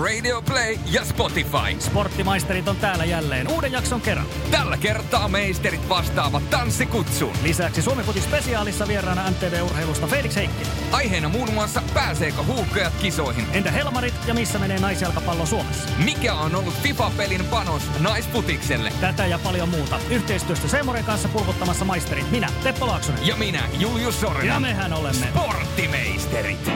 [0.00, 1.76] Radio Play ja Spotify?
[1.78, 4.26] Sporttimaisterit on täällä jälleen uuden jakson kerran.
[4.50, 7.36] Tällä kertaa meisterit vastaavat tanssikutsuun.
[7.42, 10.64] Lisäksi Suomen Futi spesiaalissa vieraana MTV-urheilusta Felix Heikki.
[10.92, 13.46] Aiheena muun muassa pääseekö huuhkajat kisoihin?
[13.52, 15.88] Entä Helmarit ja missä menee naisjalkapallo Suomessa?
[16.04, 18.92] Mikä on ollut FIFA-pelin panos naisfutikselle?
[19.00, 20.00] Tätä ja paljon muuta.
[20.10, 22.30] Yhteistyöstä Semoren kanssa pulputtamassa maisterit.
[22.30, 23.26] Minä, Teppo Laaksonen.
[23.26, 24.46] Ja minä, Julius Sorinen.
[24.46, 26.70] Ja mehän olemme Sporttimeisterit.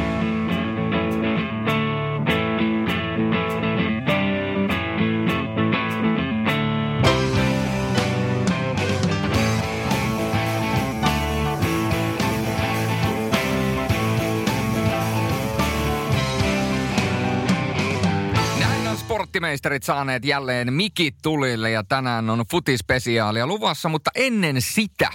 [19.16, 25.10] Sporttimeisterit saaneet jälleen mikit tulille ja tänään on futispesiaalia luvassa, mutta ennen sitä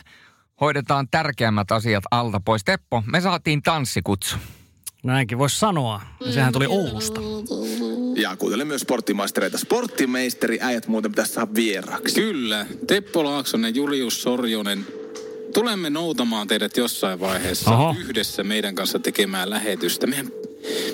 [0.62, 2.64] hoidetaan tärkeimmät asiat alta pois.
[2.64, 4.36] Teppo, me saatiin tanssikutsu.
[5.04, 6.02] Näinkin voisi sanoa.
[6.20, 7.22] Ja sehän tuli Oulusta.
[8.16, 9.58] Ja kuuntelen myös sporttimaistereita.
[9.58, 12.16] Sporttimeisteri äijät muuten pitäisi saada vieraaksi.
[12.16, 12.66] Kyllä.
[12.88, 14.88] Teppo Laaksonen, Julius Sorjonen.
[15.54, 17.96] Tulemme noutamaan teidät jossain vaiheessa Oho.
[18.00, 20.08] Yhdessä meidän kanssa tekemään lähetystä.
[20.08, 20.28] Mehän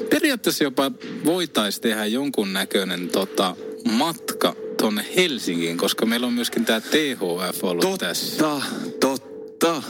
[0.10, 0.92] periaatteessa jopa
[1.26, 3.56] voitaisiin tehdä jonkun näköinen tota,
[3.92, 8.38] matka tuonne Helsinkiin, koska meillä on myöskin tämä THF ollut tässä.
[8.38, 8.68] Totta,
[9.00, 9.84] totta.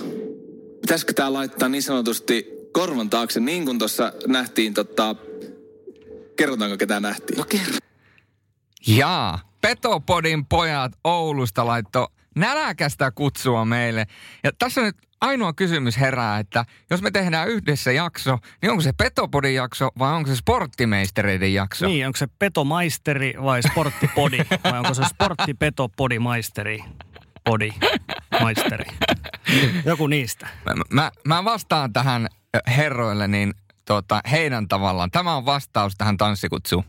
[0.81, 5.16] Pitäisikö tää laittaa niin sanotusti korvan taakse, niin kuin tuossa nähtiin tota...
[6.36, 7.38] Kerrotaanko ketä nähtiin?
[7.38, 7.78] No kerro.
[8.88, 14.07] Jaa, Petopodin pojat Oulusta laitto näläkästä kutsua meille.
[14.43, 18.91] Ja tässä nyt ainoa kysymys herää, että jos me tehdään yhdessä jakso, niin onko se
[18.97, 21.88] Petopodin jakso vai onko se sporttimeistereiden jakso?
[21.88, 24.38] Niin, onko se petomaisteri vai sporttipodi?
[24.63, 26.83] vai onko se sporttipetopodi maisteri?
[27.45, 27.73] Podi,
[28.42, 28.86] maisteri.
[29.86, 30.48] Joku niistä.
[30.65, 33.54] Mä, mä, mä vastaan tähän ö, herroille niin
[33.86, 35.11] tota, heidän tavallaan.
[35.11, 36.83] Tämä on vastaus tähän tanssikutsuun.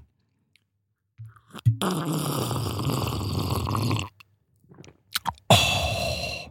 [5.50, 6.50] Oh.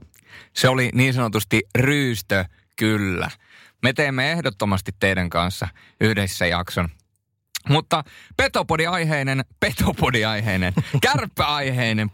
[0.54, 2.46] Se oli niin sanotusti ryystö,
[2.76, 3.32] kyllä.
[3.84, 5.68] Me teemme ehdottomasti teidän kanssa
[6.02, 6.90] yhdessä jakson.
[7.70, 8.04] Mutta
[8.38, 12.12] petopodi-aiheinen, petopodi-aiheinen, kärppäaiheinen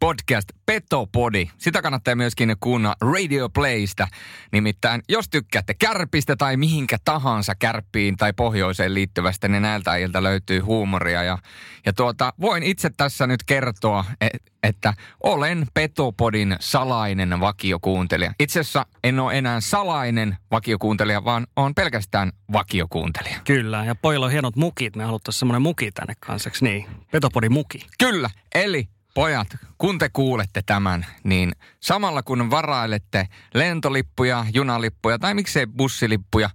[0.00, 1.50] podcast Petopodi.
[1.58, 4.08] Sitä kannattaa myöskin kuunnella Radio Playstä.
[4.52, 10.60] Nimittäin jos tykkäätte kärpistä tai mihinkä tahansa kärppiin tai pohjoiseen liittyvästä, niin näiltä ajilta löytyy
[10.60, 11.22] huumoria.
[11.22, 11.38] Ja,
[11.86, 18.32] ja tuota, voin itse tässä nyt kertoa, et, että olen Petopodin salainen vakiokuuntelija.
[18.40, 23.40] Itse asiassa en ole enää salainen vakiokuuntelija, vaan on pelkästään vakiokuuntelija.
[23.44, 24.96] Kyllä, ja pojilla on hienot mukit.
[24.96, 26.64] Me haluttaisiin semmoinen muki tänne kansaksi.
[26.64, 27.86] Niin, petopodi muki.
[27.98, 35.66] Kyllä, eli pojat, kun te kuulette tämän, niin samalla kun varailette lentolippuja, junalippuja tai miksei
[35.66, 36.50] bussilippuja,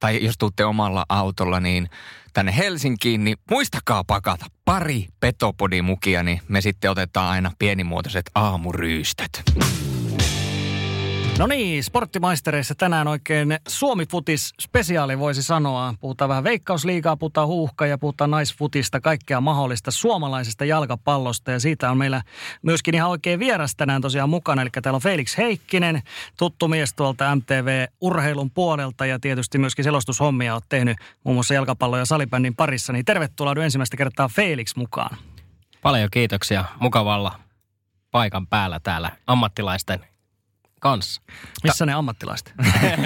[0.00, 1.90] tai jos tuutte omalla autolla, niin
[2.32, 9.42] tänne Helsinkiin, niin muistakaa pakata pari petopodimukia, niin me sitten otetaan aina pienimuotoiset aamuryystöt.
[11.38, 15.94] No niin, sporttimaistereissa tänään oikein Suomi-futis spesiaali voisi sanoa.
[16.00, 21.50] Puhutaan vähän veikkausliigaa, puhutaan huuhka ja puhutaan naisfutista, kaikkea mahdollista suomalaisesta jalkapallosta.
[21.50, 22.22] Ja siitä on meillä
[22.62, 24.62] myöskin ihan oikein vieras tänään tosiaan mukana.
[24.62, 26.02] Eli täällä on Felix Heikkinen,
[26.38, 32.04] tuttu mies tuolta MTV-urheilun puolelta ja tietysti myöskin selostushommia olet tehnyt muun muassa jalkapallo- ja
[32.04, 32.92] salibändin parissa.
[32.92, 35.16] Niin tervetuloa ensimmäistä kertaa Felix mukaan.
[35.82, 36.64] Paljon kiitoksia.
[36.80, 37.40] Mukavalla
[38.10, 40.13] paikan päällä täällä ammattilaisten
[40.84, 41.22] kanssa.
[41.62, 42.54] Missä ne ammattilaiset?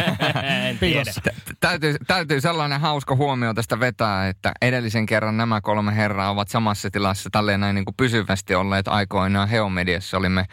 [0.68, 1.12] en tiedä.
[1.22, 1.30] Tä-
[1.60, 6.90] Täytyy, täytyy sellainen hauska huomio tästä vetää, että edellisen kerran nämä kolme herraa ovat samassa
[6.90, 10.16] tilassa tälleen näin niin kuin pysyvästi olleet aikoinaan Heomediassa.
[10.16, 10.44] Olimme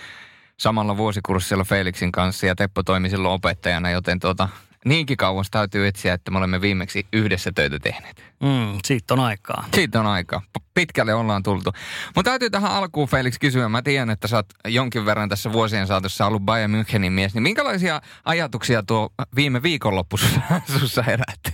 [0.57, 4.49] samalla vuosikurssilla Felixin kanssa ja Teppo toimi silloin opettajana, joten tuota,
[4.85, 8.23] niinkin kauas täytyy etsiä, että me olemme viimeksi yhdessä töitä tehneet.
[8.43, 9.66] Mm, siitä on aikaa.
[9.73, 10.41] Siitä on aika.
[10.53, 11.72] P- Pitkälle ollaan tultu.
[12.16, 13.70] Mutta täytyy tähän alkuun Felix kysyä.
[13.70, 17.34] Mä tiedän, että sä oot jonkin verran tässä vuosien saatossa ollut Bayern Münchenin mies.
[17.34, 20.17] Niin minkälaisia ajatuksia tuo viime viikonloppu
[20.79, 21.53] sussa herätti?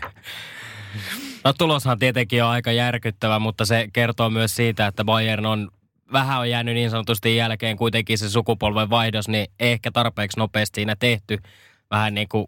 [1.43, 5.71] No tuloshan tietenkin on aika järkyttävä, mutta se kertoo myös siitä, että Bayern on
[6.11, 10.95] vähän on jäänyt niin sanotusti jälkeen kuitenkin se sukupolven vaihdos, niin ehkä tarpeeksi nopeasti siinä
[10.95, 11.37] tehty.
[11.91, 12.47] Vähän niin kuin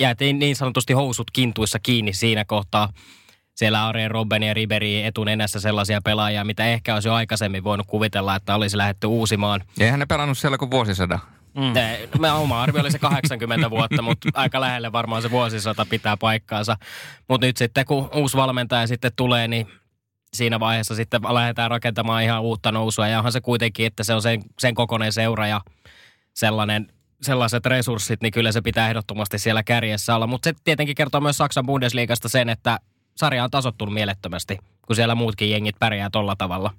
[0.00, 2.88] jäätiin niin sanotusti housut kintuissa kiinni siinä kohtaa.
[3.54, 8.36] Siellä Arjen Robben ja Riberi etunenässä sellaisia pelaajia, mitä ehkä olisi jo aikaisemmin voinut kuvitella,
[8.36, 9.62] että olisi lähdetty uusimaan.
[9.80, 11.20] Eihän ne pelannut siellä kuin vuosisadan.
[11.54, 11.76] Mm.
[11.76, 16.16] Eh, mä oma arvio oli se 80 vuotta, mutta aika lähelle varmaan se vuosisata pitää
[16.16, 16.76] paikkaansa.
[17.28, 19.66] Mutta nyt sitten kun uusi valmentaja sitten tulee, niin
[20.34, 23.08] siinä vaiheessa sitten lähdetään rakentamaan ihan uutta nousua.
[23.08, 25.60] Ja onhan se kuitenkin, että se on sen, sen kokoinen seura ja
[26.34, 26.86] sellainen
[27.26, 30.26] sellaiset resurssit, niin kyllä se pitää ehdottomasti siellä kärjessä olla.
[30.26, 32.78] Mutta se tietenkin kertoo myös Saksan Bundesliigasta sen, että
[33.16, 36.70] sarja on tasottunut mielettömästi, kun siellä muutkin jengit pärjää tolla tavalla.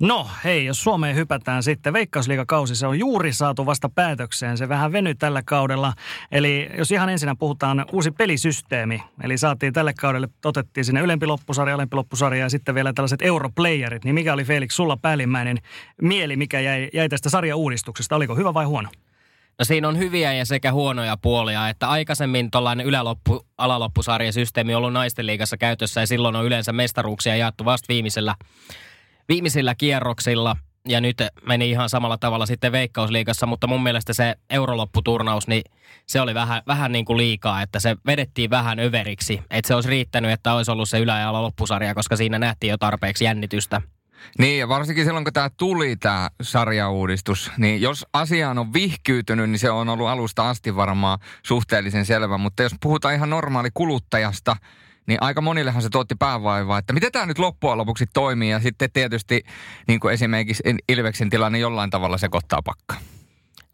[0.00, 4.58] No hei, jos Suomeen hypätään sitten, Veikkausliigakausi se on juuri saatu vasta päätökseen.
[4.58, 5.92] Se vähän veny tällä kaudella.
[6.32, 11.74] Eli jos ihan ensinnä puhutaan uusi pelisysteemi, eli saatiin tälle kaudelle, otettiin sinne ylempi loppusarja,
[11.74, 14.04] alempi loppusarja ja sitten vielä tällaiset europlayerit.
[14.04, 15.58] Niin mikä oli Felix sulla päällimmäinen
[16.02, 18.16] mieli, mikä jäi, jäi tästä sarjauudistuksesta?
[18.16, 18.88] Oliko hyvä vai huono?
[19.58, 24.92] No siinä on hyviä ja sekä huonoja puolia, että aikaisemmin tuollainen yläloppu, alaloppusarjasysteemi on ollut
[24.92, 28.34] naisten liigassa käytössä ja silloin on yleensä mestaruuksia jaettu vasta viimeisellä,
[29.28, 30.56] viimeisillä kierroksilla
[30.88, 31.16] ja nyt
[31.46, 35.62] meni ihan samalla tavalla sitten Veikkausliigassa, mutta mun mielestä se eurolopputurnaus, niin
[36.06, 39.42] se oli vähän, vähän niin kuin liikaa, että se vedettiin vähän överiksi.
[39.50, 42.78] Että se olisi riittänyt, että olisi ollut se ylä- ja loppusarja, koska siinä nähtiin jo
[42.78, 43.82] tarpeeksi jännitystä.
[44.38, 49.58] Niin, ja varsinkin silloin, kun tämä tuli, tämä sarjauudistus, niin jos asiaan on vihkyytynyt, niin
[49.58, 52.38] se on ollut alusta asti varmaan suhteellisen selvä.
[52.38, 54.56] Mutta jos puhutaan ihan normaali kuluttajasta,
[55.06, 58.50] niin aika monillehan se tuotti päävaivaa, että miten tämä nyt loppujen lopuksi toimii.
[58.50, 59.42] Ja sitten tietysti
[59.88, 63.15] niin kuin esimerkiksi Ilveksen tilanne jollain tavalla sekoittaa pakkaa.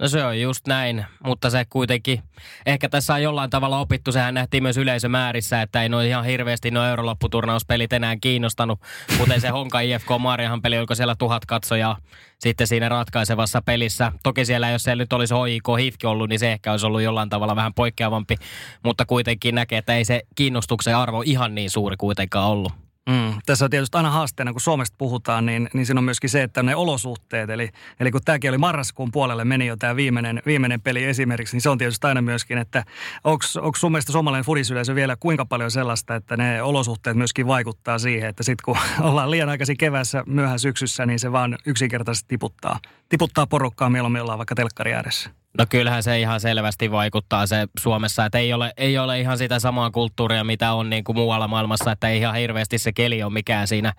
[0.03, 2.23] No se on just näin, mutta se kuitenkin,
[2.67, 6.71] ehkä tässä on jollain tavalla opittu, sehän nähtiin myös yleisömäärissä, että ei noin ihan hirveästi
[6.71, 8.81] nuo eurolopputurnauspellit enää kiinnostanut,
[9.19, 11.97] kuten se Honka IFK Marjahan peli, oliko siellä tuhat katsojaa
[12.39, 14.13] sitten siinä ratkaisevassa pelissä.
[14.23, 17.29] Toki siellä, jos siellä nyt olisi HIK Hifki ollut, niin se ehkä olisi ollut jollain
[17.29, 18.37] tavalla vähän poikkeavampi,
[18.85, 22.73] mutta kuitenkin näkee, että ei se kiinnostuksen arvo ihan niin suuri kuitenkaan ollut.
[23.11, 23.35] Mm.
[23.47, 26.63] Tässä on tietysti aina haasteena, kun Suomesta puhutaan, niin, niin siinä on myöskin se, että
[26.63, 27.71] ne olosuhteet, eli,
[28.01, 31.71] eli kun tämäkin oli marraskuun puolelle meni jo tämä viimeinen, viimeinen peli esimerkiksi, niin se
[31.71, 32.85] on tietysti aina myöskin, että
[33.25, 38.29] onko sun mielestä suomalainen fudisyleisö vielä kuinka paljon sellaista, että ne olosuhteet myöskin vaikuttaa siihen,
[38.29, 38.77] että sitten kun
[39.09, 44.39] ollaan liian aikaisin kevässä, myöhään syksyssä, niin se vaan yksinkertaisesti tiputtaa, tiputtaa porukkaa mieluummin ollaan
[44.39, 45.42] vaikka telkkari ääressä.
[45.59, 49.59] No kyllähän se ihan selvästi vaikuttaa se Suomessa, että ei ole, ei ole ihan sitä
[49.59, 53.33] samaa kulttuuria, mitä on niin kuin muualla maailmassa, että ei ihan hirveästi se keli ole
[53.33, 53.93] mikään siinä,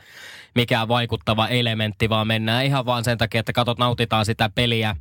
[0.55, 4.95] mikään vaikuttava elementti, vaan mennään ihan vaan sen takia, että katot nautitaan sitä peliä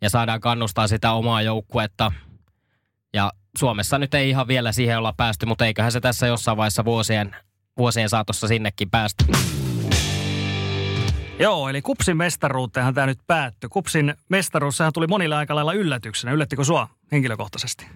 [0.00, 2.12] ja saadaan kannustaa sitä omaa joukkuetta.
[3.14, 6.84] Ja Suomessa nyt ei ihan vielä siihen olla päästy, mutta eiköhän se tässä jossain vaiheessa
[6.84, 7.36] vuosien,
[7.78, 9.24] vuosien saatossa sinnekin päästä.
[11.38, 13.68] Joo, eli Kupsin mestaruuteenhan tämä nyt päättyi.
[13.70, 16.32] Kupsin mestaruus, sehän tuli monille aika lailla yllätyksenä.
[16.32, 17.86] Yllättikö sua henkilökohtaisesti?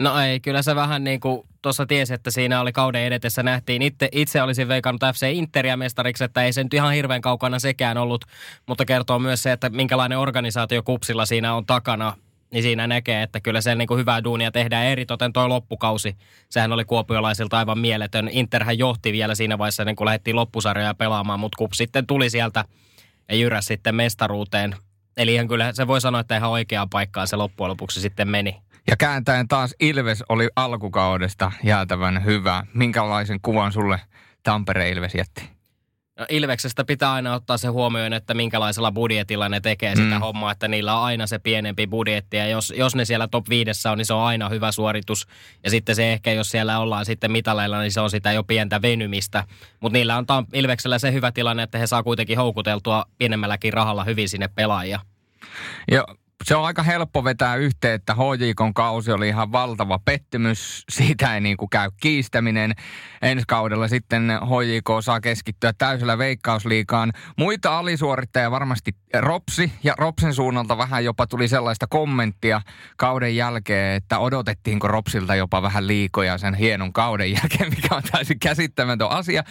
[0.00, 3.82] No ei, kyllä se vähän niin kuin tuossa tiesi, että siinä oli kauden edetessä nähtiin.
[3.82, 7.98] Itse, itse olisin veikannut FC Interia mestariksi, että ei se nyt ihan hirveän kaukana sekään
[7.98, 8.24] ollut,
[8.66, 12.16] mutta kertoo myös se, että minkälainen organisaatio Kupsilla siinä on takana
[12.52, 16.16] niin siinä näkee, että kyllä se niin kuin hyvää duunia tehdään eritoten tuo loppukausi.
[16.50, 18.28] Sehän oli kuopiolaisilta aivan mieletön.
[18.32, 22.64] Interhän johti vielä siinä vaiheessa, niin kun lähdettiin loppusarjaa pelaamaan, mutta kup sitten tuli sieltä
[23.28, 24.76] ja jyräs sitten mestaruuteen.
[25.16, 28.62] Eli ihan kyllä se voi sanoa, että ihan oikeaan paikkaan se loppujen lopuksi sitten meni.
[28.86, 32.66] Ja kääntäen taas Ilves oli alkukaudesta jäätävän hyvä.
[32.74, 34.00] Minkälaisen kuvan sulle
[34.42, 35.61] Tampere Ilves jätti?
[36.18, 40.20] No Ilveksestä pitää aina ottaa se huomioon, että minkälaisella budjetilla ne tekee sitä mm.
[40.20, 42.36] hommaa, että niillä on aina se pienempi budjetti.
[42.36, 45.26] Ja jos, jos ne siellä top viidessä on, niin se on aina hyvä suoritus.
[45.64, 48.82] Ja sitten se ehkä, jos siellä ollaan sitten mitaleilla, niin se on sitä jo pientä
[48.82, 49.44] venymistä.
[49.80, 54.28] Mutta niillä on Ilveksellä se hyvä tilanne, että he saa kuitenkin houkuteltua pienemmälläkin rahalla hyvin
[54.28, 55.00] sinne pelaajia.
[55.90, 56.04] Ja
[56.44, 60.84] se on aika helppo vetää yhteen, että HJKon kausi oli ihan valtava pettymys.
[60.90, 62.72] Siitä ei niin kuin käy kiistäminen.
[63.22, 67.12] Ensi kaudella sitten HJK saa keskittyä täysillä veikkausliikaan.
[67.38, 72.60] Muita alisuorittajia varmasti Ropsi ja Ropsen suunnalta vähän jopa tuli sellaista kommenttia
[72.96, 78.38] kauden jälkeen, että odotettiinko Ropsilta jopa vähän liikoja sen hienon kauden jälkeen, mikä on täysin
[78.38, 79.42] käsittämätön asia.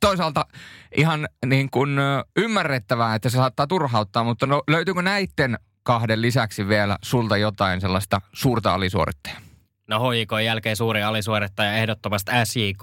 [0.00, 0.46] Toisaalta
[0.96, 1.96] ihan niin kuin
[2.36, 8.20] ymmärrettävää, että se saattaa turhauttaa, mutta no, löytyykö näiden kahden lisäksi vielä sulta jotain sellaista
[8.32, 9.40] suurta alisuorittajaa?
[9.86, 12.82] No HJK jälkeen suuri alisuorittaja ehdottomasti SJK.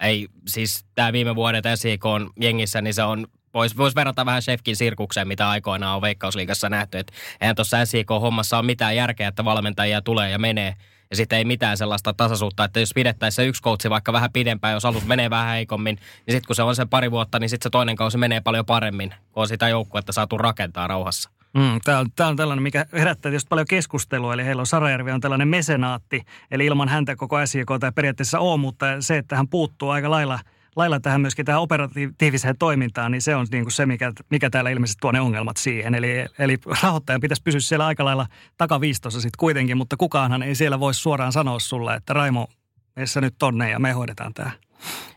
[0.00, 4.42] Ei, siis tämä viime vuodet SJK on jengissä, niin se on voisi vois verrata vähän
[4.42, 6.98] Shefkin sirkukseen, mitä aikoinaan on Veikkausliigassa nähty.
[6.98, 10.74] Et eihän tuossa SJK-hommassa ole mitään järkeä, että valmentajia tulee ja menee.
[11.10, 14.74] Ja sitten ei mitään sellaista tasaisuutta, että jos pidettäisiin se yksi koutsi vaikka vähän pidempään,
[14.74, 17.64] jos alus menee vähän heikommin, niin sitten kun se on se pari vuotta, niin sitten
[17.64, 21.30] se toinen kausi menee paljon paremmin, kun on sitä joukkuetta saatu rakentaa rauhassa.
[21.58, 24.34] Mm, tämä, on, tämä on tällainen, mikä herättää tietysti paljon keskustelua.
[24.34, 28.60] Eli heillä on Sarajärvi on tällainen mesenaatti, eli ilman häntä koko SJK tai periaatteessa on,
[28.60, 30.38] mutta se, että hän puuttuu aika lailla,
[30.76, 34.70] lailla tähän myöskin tähän operatiiviseen toimintaan, niin se on niin kuin se, mikä, mikä täällä
[34.70, 35.94] ilmeisesti tuo ne ongelmat siihen.
[35.94, 40.80] Eli, eli rahoittajan pitäisi pysyä siellä aika lailla takaviistossa sitten kuitenkin, mutta kukaanhan ei siellä
[40.80, 42.48] voi suoraan sanoa sulle, että Raimo,
[42.96, 44.50] meissä nyt tonne ja me hoidetaan tämä.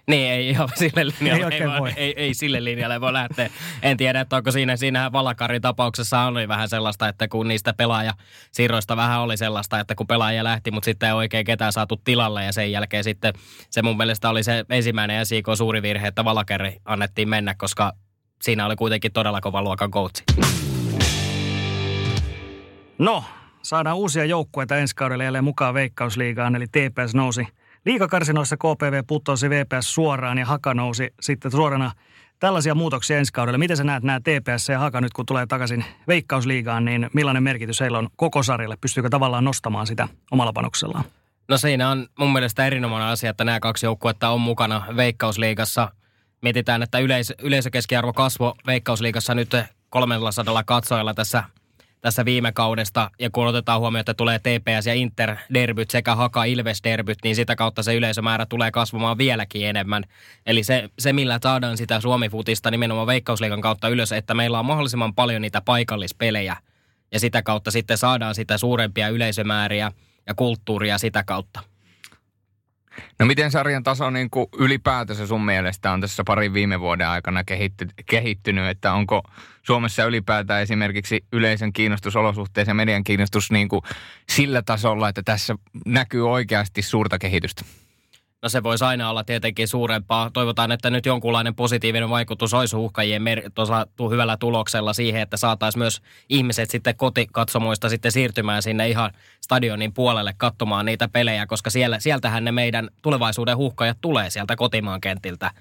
[0.07, 1.79] Niin, ei ihan sille linjalle, Ei ei, voi.
[1.79, 1.93] voi.
[1.95, 3.49] ei, ei sille linjalle voi lähteä.
[3.81, 8.13] En tiedä, että onko siinä, siinähän Valakarin tapauksessa oli vähän sellaista, että kun niistä pelaaja
[8.51, 12.45] siirroista vähän oli sellaista, että kun pelaaja lähti, mutta sitten ei oikein ketään saatu tilalle
[12.45, 13.33] ja sen jälkeen sitten
[13.69, 17.93] se mun mielestä oli se ensimmäinen SIK suuri virhe, että Valakari annettiin mennä, koska
[18.41, 20.23] siinä oli kuitenkin todella kova luokan coachi.
[22.97, 23.23] No,
[23.63, 27.47] saadaan uusia joukkueita ensi kaudella jälleen mukaan Veikkausliigaan, eli TPS nousi
[27.85, 31.91] liikakarsinoissa, KPV putosi VPS suoraan ja Haka nousi sitten suorana
[32.39, 33.57] tällaisia muutoksia ensi kaudella.
[33.57, 37.79] Miten sä näet nämä TPS ja Haka nyt, kun tulee takaisin Veikkausliigaan, niin millainen merkitys
[37.79, 38.77] heillä on koko sarjalle?
[38.81, 41.03] Pystyykö tavallaan nostamaan sitä omalla panoksellaan?
[41.47, 45.91] No siinä on mun mielestä erinomainen asia, että nämä kaksi joukkuetta on mukana Veikkausliigassa.
[46.41, 49.49] Mietitään, että yleis- yleisökeskiarvo kasvo Veikkausliigassa nyt
[49.89, 51.43] 300 katsojalla tässä,
[52.01, 53.11] tässä viime kaudesta.
[53.19, 57.35] Ja kun otetaan huomioon, että tulee TPS ja Inter derbyt sekä Haka Ilves derbyt, niin
[57.35, 60.03] sitä kautta se yleisömäärä tulee kasvamaan vieläkin enemmän.
[60.45, 65.15] Eli se, se millä saadaan sitä Suomi-futista nimenomaan Veikkausliigan kautta ylös, että meillä on mahdollisimman
[65.15, 66.57] paljon niitä paikallispelejä.
[67.11, 69.91] Ja sitä kautta sitten saadaan sitä suurempia yleisömääriä
[70.27, 71.70] ja kulttuuria sitä kautta.
[73.21, 77.43] No miten sarjan taso niin kuin ylipäätänsä sun mielestä on tässä parin viime vuoden aikana
[77.43, 79.23] kehitty, kehittynyt, että onko
[79.63, 83.81] Suomessa ylipäätään esimerkiksi yleisön kiinnostus olosuhteissa ja median kiinnostus niin kuin
[84.29, 87.65] sillä tasolla, että tässä näkyy oikeasti suurta kehitystä?
[88.41, 90.29] No se voisi aina olla tietenkin suurempaa.
[90.33, 95.37] Toivotaan, että nyt jonkunlainen positiivinen vaikutus olisi uhkajien mer- tuossa tu- hyvällä tuloksella siihen, että
[95.37, 101.69] saataisiin myös ihmiset sitten kotikatsomoista sitten siirtymään sinne ihan stadionin puolelle katsomaan niitä pelejä, koska
[101.69, 105.51] siellä, sieltähän ne meidän tulevaisuuden huhkajat tulee sieltä kotimaan kentiltä.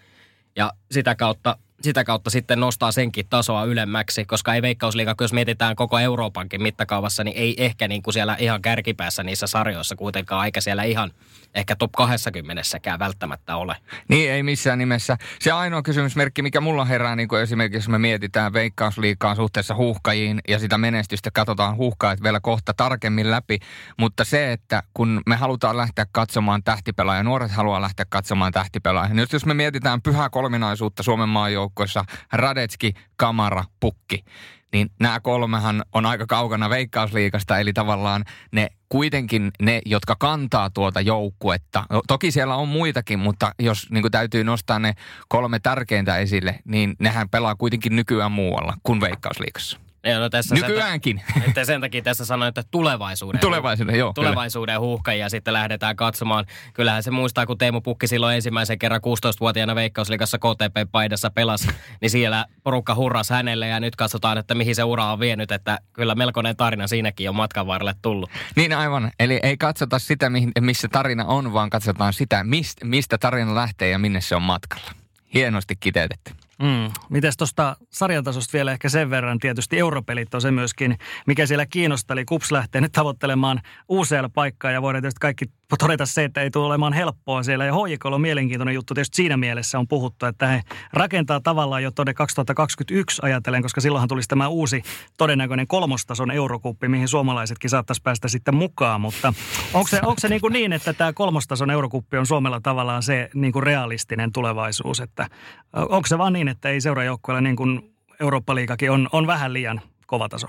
[0.56, 5.76] Ja sitä kautta, sitä kautta sitten nostaa senkin tasoa ylemmäksi, koska ei Veikkausliiga, jos mietitään
[5.76, 10.60] koko Euroopankin mittakaavassa, niin ei ehkä niin kuin siellä ihan kärkipäässä niissä sarjoissa kuitenkaan, eikä
[10.60, 11.10] siellä ihan
[11.54, 12.62] ehkä top 20
[12.98, 13.76] välttämättä ole.
[14.08, 15.16] Niin, ei missään nimessä.
[15.40, 20.40] Se ainoa kysymysmerkki, mikä mulla herää, niin kuin esimerkiksi jos me mietitään veikkausliikaa suhteessa huuhkajiin
[20.48, 23.58] ja sitä menestystä, katsotaan huuhkajat vielä kohta tarkemmin läpi.
[23.98, 29.14] Mutta se, että kun me halutaan lähteä katsomaan tähtipelaajia, nuoret haluaa lähteä katsomaan tähtipelaajia.
[29.14, 34.24] Nyt jos me mietitään pyhää kolminaisuutta Suomen maajoukkoissa, Radetski, Kamara, Pukki,
[34.72, 41.00] niin nämä kolmehan on aika kaukana veikkausliikasta, eli tavallaan ne kuitenkin ne, jotka kantaa tuota
[41.00, 41.84] joukkuetta.
[41.90, 44.94] No, toki siellä on muitakin, mutta jos niin kuin täytyy nostaa ne
[45.28, 49.89] kolme tärkeintä esille, niin nehän pelaa kuitenkin nykyään muualla kuin veikkausliikassa.
[50.04, 51.22] Ja no tässä sen, Nykyäänkin.
[51.48, 53.40] että sen takia tässä sanoin, että tulevaisuuden.
[53.40, 54.26] Tulevaisuuden, joo, kyllä.
[54.28, 56.46] Tulevaisuuden huuhkajia sitten lähdetään katsomaan.
[56.74, 61.68] Kyllähän se muistaa, kun Teemu Pukki silloin ensimmäisen kerran 16-vuotiaana Veikkausliigassa KTP-paidassa pelasi,
[62.00, 65.78] niin siellä porukka hurras hänelle ja nyt katsotaan, että mihin se ura on vienyt, että
[65.92, 68.30] kyllä melkoinen tarina siinäkin on matkan varrelle tullut.
[68.56, 69.10] Niin aivan.
[69.20, 73.88] Eli ei katsota sitä, mihin- missä tarina on, vaan katsotaan sitä, mistä, mistä tarina lähtee
[73.90, 74.90] ja minne se on matkalla.
[75.34, 76.32] Hienosti kiteytetty.
[76.60, 76.92] Mm.
[77.08, 82.14] Mites tuosta sarjatasosta vielä ehkä sen verran, tietysti europelit on se myöskin, mikä siellä kiinnostaa.
[82.14, 85.44] Eli KUPS lähtee nyt tavoittelemaan UCL-paikkaa ja voidaan tietysti kaikki
[85.76, 87.64] todeta se, että ei tule olemaan helppoa siellä.
[87.64, 90.62] Ja HJK on mielenkiintoinen juttu tietysti siinä mielessä on puhuttu, että he
[90.92, 94.82] rakentaa tavallaan jo tuonne 2021 ajatellen, koska silloinhan tulisi tämä uusi
[95.18, 99.00] todennäköinen kolmostason eurokuppi, mihin suomalaisetkin saattaisi päästä sitten mukaan.
[99.00, 99.32] Mutta
[99.74, 103.30] onko se, onko se niin, kuin niin, että tämä kolmostason eurokuppi on Suomella tavallaan se
[103.34, 105.28] niin kuin realistinen tulevaisuus, että
[105.72, 110.28] onko se vaan niin, että ei seurajoukkueella niin kuin Eurooppa-liigakin on, on vähän liian kova
[110.28, 110.46] taso?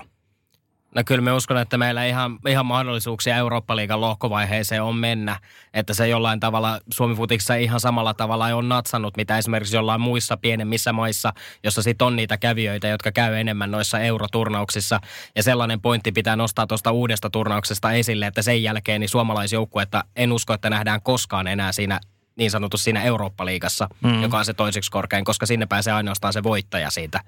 [0.94, 5.40] No kyllä me uskon, että meillä ihan, ihan mahdollisuuksia Eurooppa-liigan lohkovaiheeseen on mennä.
[5.74, 10.36] Että se jollain tavalla Suomi Futiksi ihan samalla tavalla on natsannut, mitä esimerkiksi jollain muissa
[10.36, 11.32] pienemmissä maissa,
[11.64, 15.00] jossa sitten on niitä kävijöitä, jotka käy enemmän noissa euroturnauksissa.
[15.36, 20.32] Ja sellainen pointti pitää nostaa tuosta uudesta turnauksesta esille, että sen jälkeen niin suomalaisjoukkuetta en
[20.32, 22.00] usko, että nähdään koskaan enää siinä
[22.36, 24.22] niin sanotusti siinä Eurooppa-liigassa, mm.
[24.22, 27.20] joka on se toiseksi korkein, koska sinne pääsee ainoastaan se voittaja siitä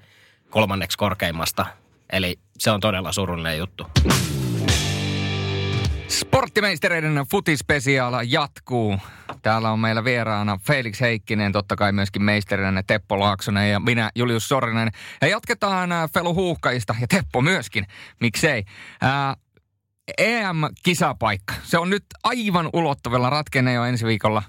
[0.49, 1.65] kolmanneksi korkeimmasta.
[2.11, 3.87] Eli se on todella surullinen juttu.
[6.07, 8.97] Sporttimeistereiden futispesiaala jatkuu.
[9.41, 14.47] Täällä on meillä vieraana Felix Heikkinen, totta kai myöskin meisterinä Teppo Laaksonen ja minä Julius
[14.47, 14.91] Sorinen.
[15.21, 17.85] Ja jatketaan äh, Felu Huuhkajista ja Teppo myöskin,
[18.21, 18.63] miksei.
[19.01, 19.35] Ää,
[20.17, 24.43] EM-kisapaikka, se on nyt aivan ulottuvilla, ratkenee jo ensi viikolla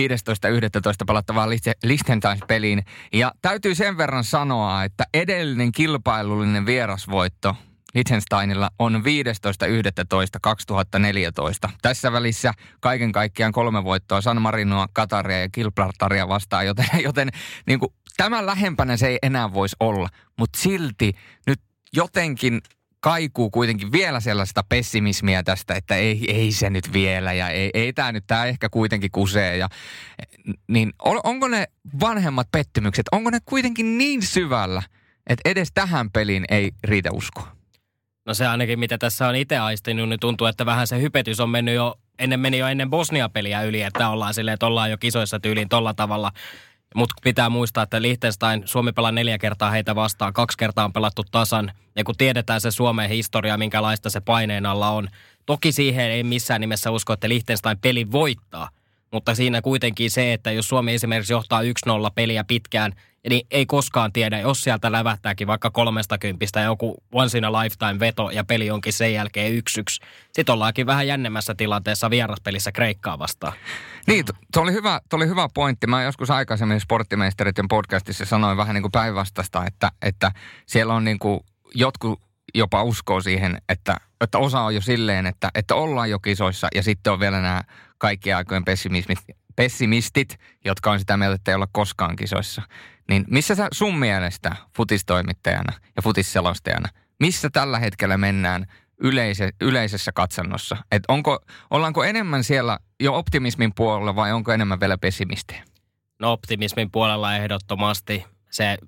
[0.00, 1.04] 15.11.
[1.06, 2.82] pelattavaan Lichte- Liechtenstein-peliin.
[3.12, 7.56] Ja täytyy sen verran sanoa, että edellinen kilpailullinen vierasvoitto
[7.94, 9.02] Liechtensteinilla on
[11.66, 11.70] 15.11.2014.
[11.82, 17.28] Tässä välissä kaiken kaikkiaan kolme voittoa San Marinoa, Kataria ja Gibraltaria vastaan, joten, joten
[17.66, 20.08] niin kuin, tämän lähempänä se ei enää voisi olla.
[20.38, 21.12] Mutta silti
[21.46, 21.60] nyt
[21.92, 22.60] jotenkin
[23.02, 27.92] kaikuu kuitenkin vielä sellaista pessimismiä tästä, että ei, ei se nyt vielä ja ei, ei
[27.92, 29.56] tämä nyt, tämä ehkä kuitenkin kusee.
[29.56, 29.68] Ja,
[30.68, 31.66] niin on, onko ne
[32.00, 34.82] vanhemmat pettymykset, onko ne kuitenkin niin syvällä,
[35.26, 37.56] että edes tähän peliin ei riitä uskoa?
[38.26, 41.50] No se ainakin, mitä tässä on itse aistinut, niin tuntuu, että vähän se hypetys on
[41.50, 45.40] mennyt jo, ennen meni jo ennen Bosnia-peliä yli, että ollaan silleen, että ollaan jo kisoissa
[45.40, 46.32] tyyliin tolla tavalla.
[46.94, 51.24] Mutta pitää muistaa, että Liechtenstein, Suomi pelaa neljä kertaa heitä vastaan, kaksi kertaa on pelattu
[51.30, 51.72] tasan.
[51.96, 55.08] Ja kun tiedetään se Suomen historia, minkälaista se paineen alla on,
[55.46, 58.68] toki siihen ei missään nimessä usko, että Liechtenstein peli voittaa.
[59.12, 61.66] Mutta siinä kuitenkin se, että jos Suomi esimerkiksi johtaa 1-0
[62.14, 62.92] peliä pitkään,
[63.30, 68.00] niin ei koskaan tiedä, jos sieltä lävähtääkin vaikka kolmesta kympistä joku once in a lifetime
[68.00, 70.00] veto ja peli onkin sen jälkeen yksi yksi.
[70.32, 73.52] Sitten ollaankin vähän jännemmässä tilanteessa vieraspelissä Kreikkaa vastaan.
[74.06, 75.86] Niin, tuo oli, hyvä, oli hyvä pointti.
[75.86, 80.32] Mä joskus aikaisemmin Sporttimeistereiden podcastissa sanoin vähän niin kuin päinvastasta, että, että
[80.66, 81.40] siellä on niin kuin
[81.74, 82.20] jotkut
[82.54, 86.82] jopa uskoo siihen, että, että osa on jo silleen, että, että ollaan jo kisoissa ja
[86.82, 87.62] sitten on vielä nämä
[87.98, 89.18] kaikki aikojen pessimismit,
[89.56, 92.62] pessimistit, jotka on sitä mieltä, että ei olla koskaan kisoissa.
[93.08, 96.88] Niin missä sä sun mielestä futistoimittajana ja futisselostajana,
[97.20, 98.66] missä tällä hetkellä mennään
[99.00, 100.76] yleise, yleisessä katsannossa?
[100.92, 101.38] Et onko,
[101.70, 105.64] ollaanko enemmän siellä jo optimismin puolella vai onko enemmän vielä pessimistiä?
[106.18, 108.24] No optimismin puolella ehdottomasti.
[108.50, 108.78] Se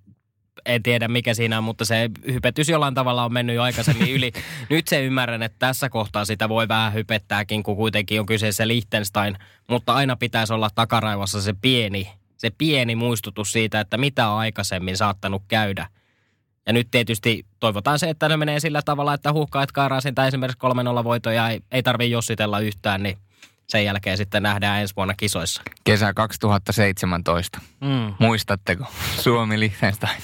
[0.67, 4.33] en tiedä mikä siinä on, mutta se hypetys jollain tavalla on mennyt jo aikaisemmin yli.
[4.71, 9.37] Nyt se ymmärrän, että tässä kohtaa sitä voi vähän hypettääkin, kun kuitenkin on kyseessä Liechtenstein,
[9.69, 12.13] mutta aina pitäisi olla takaraivossa se pieni,
[12.45, 15.87] se pieni muistutus siitä, että mitä on aikaisemmin saattanut käydä.
[16.67, 20.67] Ja nyt tietysti toivotaan se, että ne menee sillä tavalla, että huhkaat kaaraasin tai esimerkiksi
[21.01, 23.19] 3-0 voitoja ei, ei tarvitse jossitella yhtään, niin
[23.69, 25.63] sen jälkeen sitten nähdään ensi vuonna kisoissa.
[25.85, 27.61] Kesä 2017.
[27.81, 28.15] Mm.
[28.19, 28.85] Muistatteko?
[29.21, 30.23] Suomi Liechtenstein.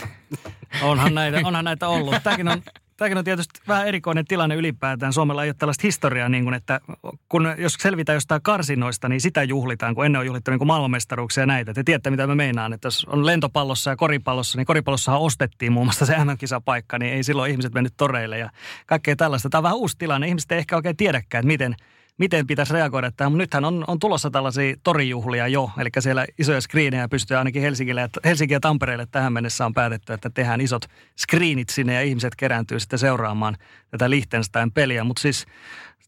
[0.83, 2.15] onhan, näitä, onhan näitä ollut.
[2.23, 2.63] Tämäkin on,
[3.01, 5.13] tämäkin on tietysti vähän erikoinen tilanne ylipäätään.
[5.13, 6.81] Suomella ei ole tällaista historiaa, niin kuin, että
[7.29, 11.47] kun, jos selvitään jostain karsinoista, niin sitä juhlitaan, kun ennen on juhlittu niin maailmanmestaruuksia ja
[11.47, 11.75] näitä.
[11.75, 15.87] Te tiedätte, mitä mä meinaan, että jos on lentopallossa ja koripallossa, niin koripallossahan ostettiin muun
[15.87, 18.51] muassa se MM-kisapaikka, niin ei silloin ihmiset mennyt toreille ja
[18.87, 19.49] kaikkea tällaista.
[19.49, 20.29] Tämä on vähän uusi tilanne.
[20.29, 21.77] Ihmiset ei ehkä oikein tiedäkään, että miten–
[22.21, 23.33] miten pitäisi reagoida tähän.
[23.33, 28.11] Mutta nythän on, on tulossa tällaisia torijuhlia jo, eli siellä isoja screenejä pystyy ainakin Helsingille,
[28.25, 30.83] Helsinki ja Tampereelle tähän mennessä on päätetty, että tehdään isot
[31.19, 33.57] screenit sinne ja ihmiset kerääntyy sitten seuraamaan
[33.91, 35.05] tätä Liechtenstein-peliä.
[35.05, 35.47] Mutta siis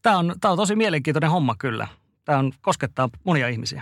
[0.01, 1.87] tämä on, tämä on tosi mielenkiintoinen homma kyllä.
[2.25, 3.81] Tämä on, koskettaa monia ihmisiä.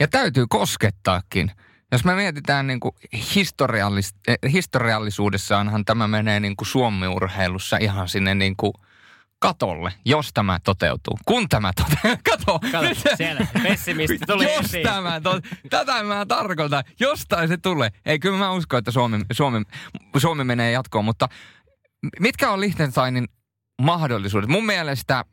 [0.00, 1.50] Ja täytyy koskettaakin.
[1.92, 2.94] Jos me mietitään niin kuin
[3.34, 8.72] historiallis, eh, historiallisuudessaanhan tämä menee niin kuin suomiurheilussa ihan sinne niin kuin–
[9.42, 11.18] katolle, jos tämä toteutuu.
[11.24, 12.22] Kun tämä toteutuu.
[12.30, 14.82] Kato, Kato siellä pessimisti tuli Jos esiin.
[14.82, 16.84] tämä, to, tätä mä tarkoitan.
[17.00, 17.90] Jostain se tulee.
[18.06, 19.62] Ei, kyllä mä uskon, että Suomi, Suomi,
[20.16, 21.28] Suomi menee jatkoon, mutta
[22.20, 23.28] mitkä on Liechtensteinin
[23.82, 24.50] mahdollisuudet?
[24.50, 25.24] Mun mielestä,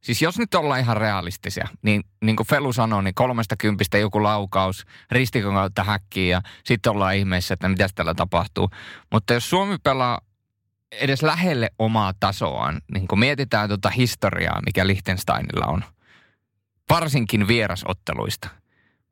[0.00, 4.22] siis jos nyt ollaan ihan realistisia, niin niin kuin Felu sanoi, niin kolmesta kympistä joku
[4.22, 8.70] laukaus, ristikon kautta häkkiin ja sitten ollaan ihmeessä, että mitä tällä tapahtuu.
[9.12, 10.20] Mutta jos Suomi pelaa
[10.92, 15.84] edes lähelle omaa tasoaan, niin kun mietitään tuota historiaa, mikä Liechtensteinilla on,
[16.90, 18.48] varsinkin vierasotteluista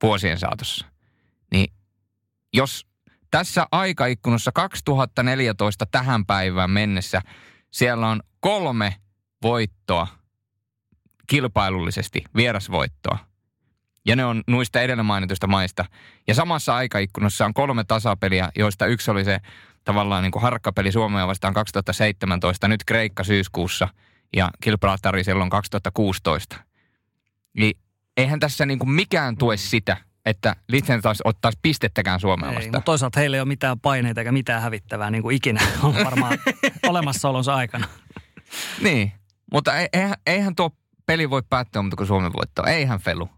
[0.03, 0.87] vuosien saatossa,
[1.53, 1.73] niin
[2.53, 2.87] jos
[3.31, 7.23] tässä aikaikkunassa 2014 tähän päivään mennessä
[7.71, 8.95] siellä on kolme
[9.43, 10.07] voittoa
[11.27, 13.19] kilpailullisesti, vierasvoittoa,
[14.07, 15.85] ja ne on nuista edellä mainituista maista.
[16.29, 19.39] Ja samassa aikaikkunassa on kolme tasapeliä, joista yksi oli se
[19.85, 23.89] tavallaan niin kuin harkkapeli Suomea vastaan 2017, nyt Kreikka syyskuussa
[24.37, 26.57] ja Kilpratari silloin 2016.
[27.57, 27.79] Niin
[28.17, 32.63] eihän tässä niin kuin mikään tue sitä, että Liechtenstein ottaisi pistettäkään Suomea vastaan.
[32.63, 35.95] Ei, mutta toisaalta heillä ei ole mitään paineita eikä mitään hävittävää niin kuin ikinä on
[36.05, 36.39] varmaan
[36.87, 37.89] olemassaolonsa aikana.
[38.81, 39.13] Niin,
[39.53, 40.71] mutta eihän, eihän tuo
[41.07, 42.67] peli voi päättyä, mutta kun Suomi voittaa.
[42.67, 43.29] Eihän Felu.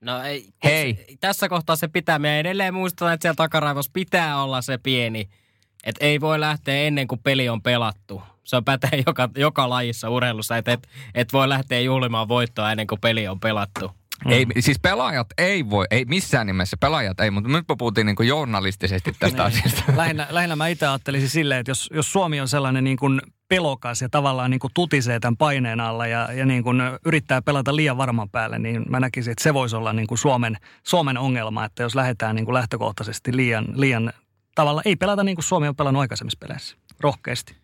[0.00, 0.48] No ei.
[0.64, 1.16] Hei.
[1.20, 2.18] Tässä kohtaa se pitää.
[2.18, 5.28] Me edelleen muistaa, että siellä takaraivossa pitää olla se pieni–
[5.84, 8.22] et ei voi lähteä ennen kuin peli on pelattu.
[8.44, 12.86] Se on pätee joka, joka lajissa urheilussa, että et, et voi lähteä juhlimaan voittoa ennen
[12.86, 13.90] kuin peli on pelattu.
[14.24, 14.32] Mm.
[14.32, 18.16] Ei, siis pelaajat ei voi, ei missään nimessä pelaajat ei, mutta nyt me puhuttiin niin
[18.16, 19.58] kuin journalistisesti tästä niin.
[19.58, 19.82] asiasta.
[19.96, 24.02] Lähinnä, lähinnä mä itse ajattelisin silleen, että jos, jos Suomi on sellainen niin kuin pelokas
[24.02, 27.96] ja tavallaan niin kuin tutisee tämän paineen alla ja, ja niin kuin yrittää pelata liian
[27.96, 31.82] varman päälle, niin mä näkisin, että se voisi olla niin kuin Suomen, Suomen ongelma, että
[31.82, 34.12] jos lähdetään niin kuin lähtökohtaisesti liian, liian
[34.54, 37.56] tavalla ei pelata niin kuin Suomi on pelannut aikaisemmissa peleissä, rohkeasti.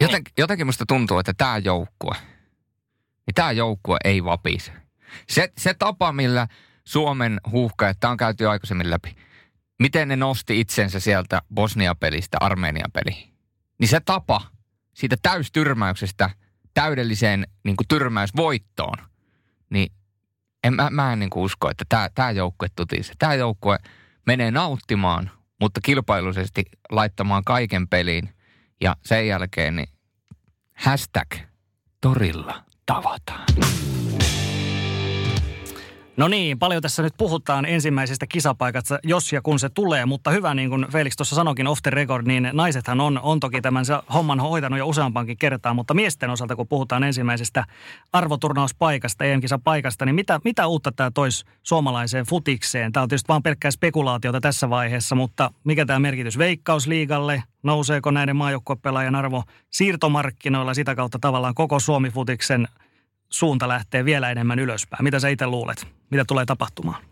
[0.00, 2.16] Joten, jotenkin musta tuntuu, että tämä joukkue,
[3.26, 4.72] niin tämä joukkue ei vapise.
[5.28, 6.48] Se, se tapa, millä
[6.84, 9.16] Suomen huuhkajat, tämä on käyty aikaisemmin läpi,
[9.78, 13.30] miten ne nosti itsensä sieltä Bosnia-pelistä Armenia-peliin.
[13.78, 14.40] Niin se tapa
[14.94, 16.30] siitä täystyrmäyksestä
[16.74, 18.96] täydelliseen niin kuin tyrmäysvoittoon,
[19.70, 19.92] niin
[20.64, 23.12] en, mä, mä en niin kuin usko, että tämä, tämä joukkue tutisi.
[23.18, 23.78] Tämä joukkue
[24.26, 25.30] menee nauttimaan,
[25.60, 28.34] mutta kilpailuisesti laittamaan kaiken peliin.
[28.80, 29.88] Ja sen jälkeen niin
[30.74, 31.34] hashtag
[32.00, 33.46] torilla tavataan.
[36.20, 40.54] No niin, paljon tässä nyt puhutaan ensimmäisestä kisapaikasta, jos ja kun se tulee, mutta hyvä,
[40.54, 44.40] niin kuin Felix tuossa sanokin off the record, niin naisethan on, on toki tämän homman
[44.40, 47.64] hoitanut jo useampankin kertaa, mutta miesten osalta, kun puhutaan ensimmäisestä
[48.12, 52.92] arvoturnauspaikasta, EM-kisapaikasta, niin mitä, mitä uutta tämä toisi suomalaiseen futikseen?
[52.92, 58.36] Tämä on tietysti vain pelkkää spekulaatiota tässä vaiheessa, mutta mikä tämä merkitys Veikkausliigalle, nouseeko näiden
[58.36, 62.68] maajoukkuepelaajan arvo siirtomarkkinoilla sitä kautta tavallaan koko Suomi-futiksen
[63.30, 65.04] suunta lähtee vielä enemmän ylöspäin.
[65.04, 65.86] Mitä sä itse luulet?
[66.10, 67.02] Mitä tulee tapahtumaan?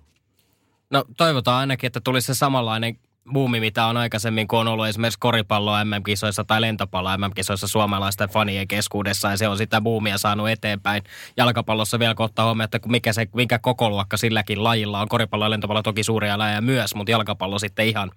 [0.91, 2.99] No toivotaan ainakin, että tulisi se samanlainen
[3.33, 8.69] buumi, mitä on aikaisemmin, kun on ollut esimerkiksi koripallo MM-kisoissa tai lentopallo MM-kisoissa suomalaisten fanien
[8.69, 11.03] keskuudessa, ja se on sitä buumia saanut eteenpäin.
[11.37, 15.09] Jalkapallossa vielä ottaa huomioon, että mikä, se, mikä koko luokka silläkin lajilla on.
[15.09, 18.11] Koripallo ja lentopallo toki suuria lajeja myös, mutta jalkapallo sitten ihan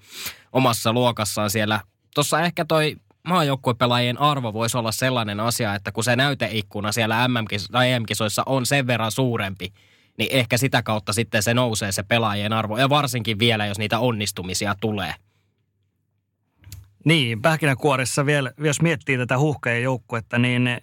[0.52, 1.80] omassa luokassaan siellä.
[2.16, 2.96] Tuossa ehkä toi
[3.27, 8.65] maajoukkuepelaajien arvo voisi olla sellainen asia, että kun se näyteikkuna siellä MM- tai EM-kisoissa on
[8.65, 9.73] sen verran suurempi,
[10.17, 12.77] niin ehkä sitä kautta sitten se nousee se pelaajien arvo.
[12.77, 15.13] Ja varsinkin vielä, jos niitä onnistumisia tulee.
[17.05, 20.81] Niin, pähkinänkuoressa vielä, jos miettii tätä huuhkajien joukkuetta, niin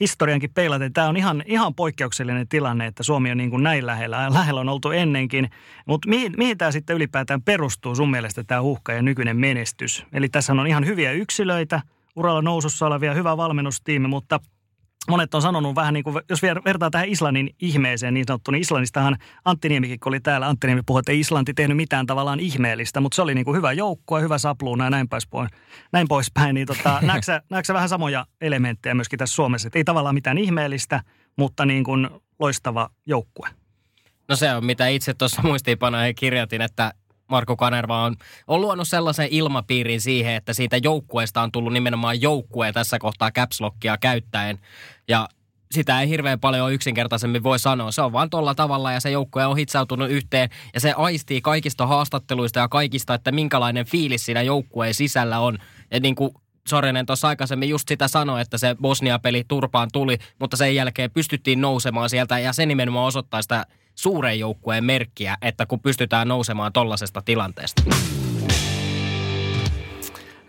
[0.00, 4.32] historiankin peilaten tämä on ihan, ihan poikkeuksellinen tilanne, että Suomi on niin kuin näin lähellä.
[4.32, 5.50] Lähellä on oltu ennenkin,
[5.86, 10.06] mutta mihin, mihin tämä sitten ylipäätään perustuu sun mielestä tämä huuhka ja nykyinen menestys?
[10.12, 11.80] Eli tässä on ihan hyviä yksilöitä,
[12.16, 14.40] uralla nousussa olevia, hyvä valmennustiimi, mutta–
[15.08, 19.16] monet on sanonut vähän niin kuin, jos vertaa tähän Islannin ihmeeseen niin sanottu, niin Islannistahan
[19.44, 23.00] Antti Niemikin, kun oli täällä, Antti Niemi puhui, että ei Islanti tehnyt mitään tavallaan ihmeellistä,
[23.00, 25.48] mutta se oli niin kuin hyvä joukkue, hyvä sapluuna ja näin, poispäin,
[25.92, 26.54] näin poispäin.
[26.54, 31.02] Niin tota, näetkö, näetkö vähän samoja elementtejä myöskin tässä Suomessa, että ei tavallaan mitään ihmeellistä,
[31.36, 33.48] mutta niin kuin loistava joukkue?
[34.28, 36.94] No se on, mitä itse tuossa muistiinpanoihin kirjoitin, että
[37.28, 42.72] Marko Kanerva on, on luonut sellaisen ilmapiirin siihen, että siitä joukkueesta on tullut nimenomaan joukkue
[42.72, 44.58] tässä kohtaa capslockia käyttäen.
[45.08, 45.28] Ja
[45.70, 47.92] sitä ei hirveän paljon yksinkertaisemmin voi sanoa.
[47.92, 51.86] Se on vaan tuolla tavalla ja se joukkue on hitsautunut yhteen ja se aistii kaikista
[51.86, 55.58] haastatteluista ja kaikista, että minkälainen fiilis siinä joukkueen sisällä on.
[55.90, 56.30] Ja niin kuin
[56.68, 61.60] Sorinen tuossa aikaisemmin just sitä sanoi, että se Bosnia-peli turpaan tuli, mutta sen jälkeen pystyttiin
[61.60, 63.66] nousemaan sieltä ja se nimenomaan osoittaa sitä
[63.98, 67.82] suuren joukkueen merkkiä, että kun pystytään nousemaan tollaisesta tilanteesta.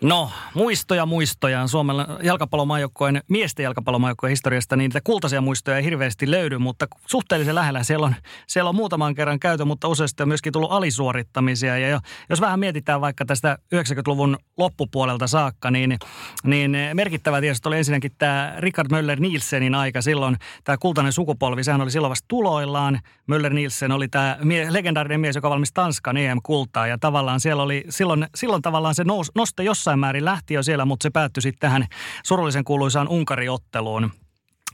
[0.01, 6.57] No, muistoja muistoja Suomen jalkapallomaajoukkojen, miesten jalkapallomaajoukkojen historiasta, niin niitä kultaisia muistoja ei hirveästi löydy,
[6.57, 8.15] mutta suhteellisen lähellä siellä on,
[8.47, 11.77] siellä on muutaman kerran käyty, mutta useasti on myöskin tullut alisuorittamisia.
[11.77, 15.97] Ja jos vähän mietitään vaikka tästä 90-luvun loppupuolelta saakka, niin,
[16.43, 20.37] niin merkittävä tietysti oli ensinnäkin tämä Richard Möller Nielsenin aika silloin.
[20.63, 22.99] Tämä kultainen sukupolvi, sehän oli silloin vasta tuloillaan.
[23.27, 27.85] Möller Nielsen oli tämä mie- legendaarinen mies, joka valmisti Tanskan EM-kultaa ja tavallaan siellä oli,
[27.89, 31.41] silloin, silloin tavallaan se nous, noste jossain jossain määrin lähti jo siellä, mutta se päättyi
[31.41, 31.87] sitten tähän
[32.23, 34.11] surullisen kuuluisaan Unkariotteluun.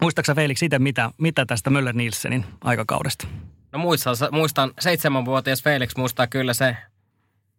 [0.02, 3.28] Muistaaksä Felix itse mitä, mitä tästä Möller Nielsenin aikakaudesta?
[3.72, 6.78] No muistan, muistan seitsemänvuotias Felix muistaa kyllä se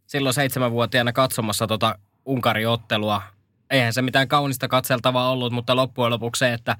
[0.07, 3.23] silloin seitsemänvuotiaana katsomassa tota Unkariottelua.
[3.71, 6.77] Eihän se mitään kaunista katseltavaa ollut, mutta loppujen lopuksi se, että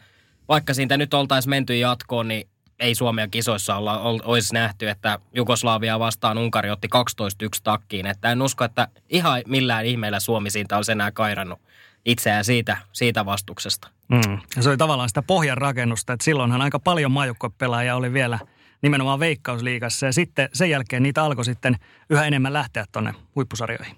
[0.49, 5.99] vaikka siitä nyt oltaisiin menty jatkoon, niin ei Suomea kisoissa olla, olisi nähty, että Jugoslavia
[5.99, 8.07] vastaan Unkari otti 12-1 takkiin.
[8.07, 11.61] Että en usko, että ihan millään ihmeellä Suomi siitä olisi enää kairannut
[12.05, 13.89] itseään siitä, siitä vastuksesta.
[14.09, 14.39] Mm.
[14.57, 18.39] Ja se oli tavallaan sitä pohjan rakennusta, että silloinhan aika paljon maajoukkuepelaajia oli vielä
[18.83, 21.77] nimenomaan Veikkausliigassa ja sitten sen jälkeen niitä alkoi sitten
[22.11, 23.97] yhä enemmän lähteä tuonne huippusarjoihin.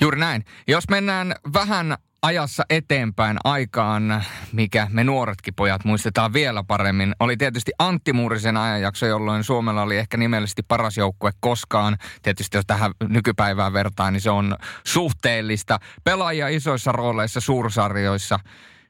[0.00, 0.44] Juuri näin.
[0.68, 7.72] Jos mennään vähän ajassa eteenpäin aikaan, mikä me nuoretkin pojat muistetaan vielä paremmin, oli tietysti
[7.78, 11.96] Antti Muurisen ajanjakso, jolloin Suomella oli ehkä nimellisesti paras joukkue koskaan.
[12.22, 14.56] Tietysti jos tähän nykypäivään vertaa, niin se on
[14.86, 15.78] suhteellista.
[16.04, 18.38] Pelaajia isoissa rooleissa suursarjoissa.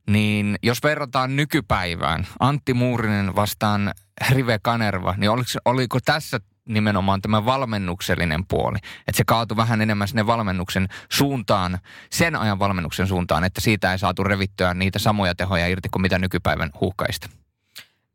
[0.06, 3.92] Niin jos verrataan nykypäivään, Antti Muurinen vastaan
[4.30, 8.78] Rive Kanerva, niin oliko, oliko tässä nimenomaan tämä valmennuksellinen puoli.
[8.78, 11.78] Että se kaatui vähän enemmän sinne valmennuksen suuntaan,
[12.10, 16.18] sen ajan valmennuksen suuntaan, että siitä ei saatu revittyä niitä samoja tehoja irti kuin mitä
[16.18, 17.28] nykypäivän huuhkaista.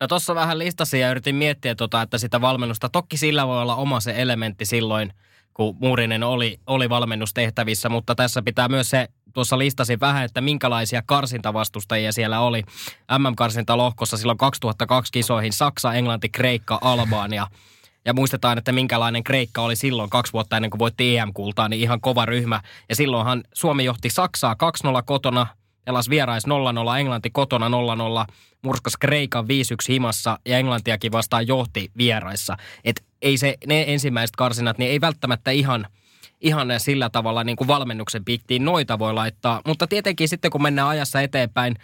[0.02, 3.76] No tuossa vähän listasin ja yritin miettiä, tota, että sitä valmennusta, toki sillä voi olla
[3.76, 5.14] oma se elementti silloin,
[5.54, 11.02] kun Muurinen oli, oli valmennustehtävissä, mutta tässä pitää myös se tuossa listasin vähän, että minkälaisia
[11.06, 12.64] karsintavastustajia siellä oli.
[13.18, 17.48] MM-karsintalohkossa silloin 2002 kisoihin Saksa, Englanti, Kreikka, Albania.
[18.08, 22.02] Ja muistetaan, että minkälainen Kreikka oli silloin kaksi vuotta ennen kuin voitti EM-kultaa, niin ihan
[22.02, 22.62] kova ryhmä.
[22.90, 24.56] Ja silloinhan Suomi johti Saksaa
[24.88, 25.48] 2-0 kotona,
[25.86, 27.68] pelas vierais 0-0, Englanti kotona
[28.28, 29.48] 0-0, murskas Kreikan 5-1
[29.90, 32.58] himassa ja Englantiakin vastaan johti vieraissa.
[32.84, 35.88] Et ei se, ne ensimmäiset karsinat, niin ei välttämättä ihan,
[36.42, 39.62] ihan sillä tavalla niin kuin valmennuksen piiktiin noita voi laittaa.
[39.66, 41.76] Mutta tietenkin sitten kun mennään ajassa eteenpäin,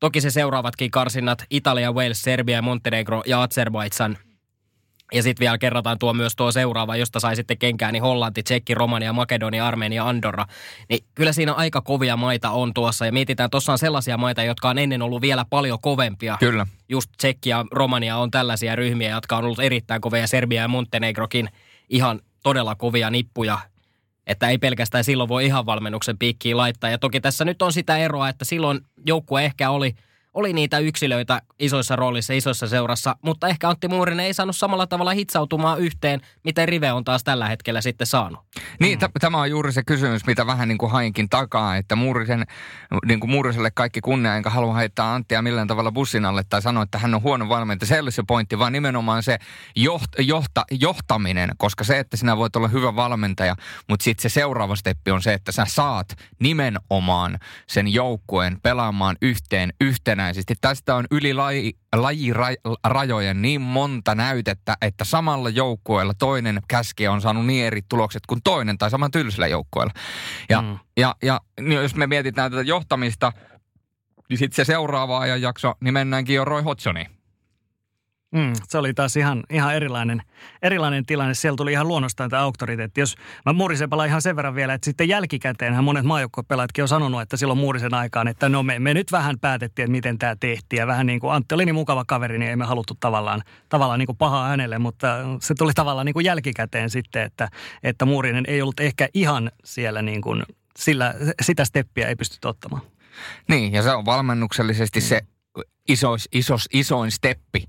[0.00, 4.18] toki se seuraavatkin karsinnat, Italia, Wales, Serbia, Montenegro ja Azerbaidsan–
[5.12, 8.74] ja sitten vielä kerrataan tuo myös tuo seuraava, josta sai sitten kenkään, niin Hollanti, Tsekki,
[8.74, 10.46] Romania, Makedonia, Armenia, Andorra.
[10.88, 13.06] Niin kyllä siinä aika kovia maita on tuossa.
[13.06, 16.36] Ja mietitään, tuossa on sellaisia maita, jotka on ennen ollut vielä paljon kovempia.
[16.40, 16.66] Kyllä.
[16.88, 20.26] Just Tsekki ja Romania on tällaisia ryhmiä, jotka on ollut erittäin kovia.
[20.26, 21.48] Serbia ja Montenegrokin
[21.88, 23.58] ihan todella kovia nippuja.
[24.26, 26.90] Että ei pelkästään silloin voi ihan valmennuksen piikkiin laittaa.
[26.90, 29.94] Ja toki tässä nyt on sitä eroa, että silloin joukkue ehkä oli–
[30.38, 35.12] oli niitä yksilöitä isoissa roolissa, isoissa seurassa, mutta ehkä Antti Muurinen ei saanut samalla tavalla
[35.12, 38.40] hitsautumaan yhteen, miten Rive on taas tällä hetkellä sitten saanut.
[38.80, 42.46] Niin, t- tämä on juuri se kysymys, mitä vähän niin kuin hainkin takaa, että Muurisen,
[43.06, 46.82] niin kuin Muuriselle kaikki kunnia, enkä halua heittää Anttia millään tavalla bussin alle tai sanoa,
[46.82, 47.88] että hän on huono valmentaja.
[47.88, 49.38] Se ei ole se pointti, vaan nimenomaan se
[49.76, 53.56] joht, johta, johtaminen, koska se, että sinä voit olla hyvä valmentaja,
[53.88, 59.72] mutta sitten se seuraava steppi on se, että sä saat nimenomaan sen joukkueen pelaamaan yhteen
[60.28, 60.54] yhtenäisesti.
[60.60, 67.46] Tästä on yli laji, lajirajojen niin monta näytettä, että samalla joukkueella toinen käski on saanut
[67.46, 69.92] niin eri tulokset kuin toinen tai saman tylsillä joukkueella.
[70.48, 70.78] Ja, mm.
[70.96, 73.32] ja, ja niin jos me mietitään tätä johtamista,
[74.28, 77.17] niin sitten se seuraava ajanjakso, niin mennäänkin jo Roy Hodgsoniin.
[78.30, 80.22] Mm, se oli taas ihan, ihan erilainen,
[80.62, 81.34] erilainen tilanne.
[81.34, 83.00] Siellä tuli ihan luonnostaan tämä auktoriteetti.
[83.00, 83.14] Jos
[83.46, 87.36] mä Muurisen palaan ihan sen verran vielä, että sitten jälkikäteen monet maajoukkuepelaajatkin on sanonut, että
[87.36, 90.80] silloin Muurisen aikaan, että no me, me nyt vähän päätettiin, että miten tämä tehtiin.
[90.80, 93.98] Ja vähän niin kuin Antti oli niin mukava kaveri, niin ei me haluttu tavallaan, tavallaan
[93.98, 97.48] niin kuin pahaa hänelle, mutta se tuli tavallaan niin kuin jälkikäteen sitten, että,
[97.82, 100.42] että Muurinen ei ollut ehkä ihan siellä niin kuin,
[100.78, 102.82] sillä sitä steppiä ei pysty ottamaan.
[103.48, 105.20] Niin, ja se on valmennuksellisesti se
[105.88, 107.64] isois, isos, isoin steppi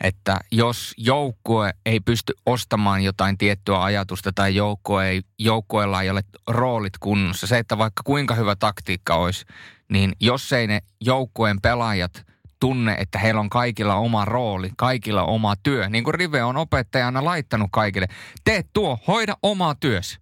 [0.00, 6.22] että jos joukkue ei pysty ostamaan jotain tiettyä ajatusta tai joukkue ei, joukkueella ei ole
[6.46, 9.44] roolit kunnossa, se, että vaikka kuinka hyvä taktiikka olisi,
[9.88, 12.26] niin jos ei ne joukkueen pelaajat
[12.60, 17.24] tunne, että heillä on kaikilla oma rooli, kaikilla oma työ, niin kuin Rive on opettajana
[17.24, 18.06] laittanut kaikille,
[18.44, 20.18] tee tuo, hoida omaa työs.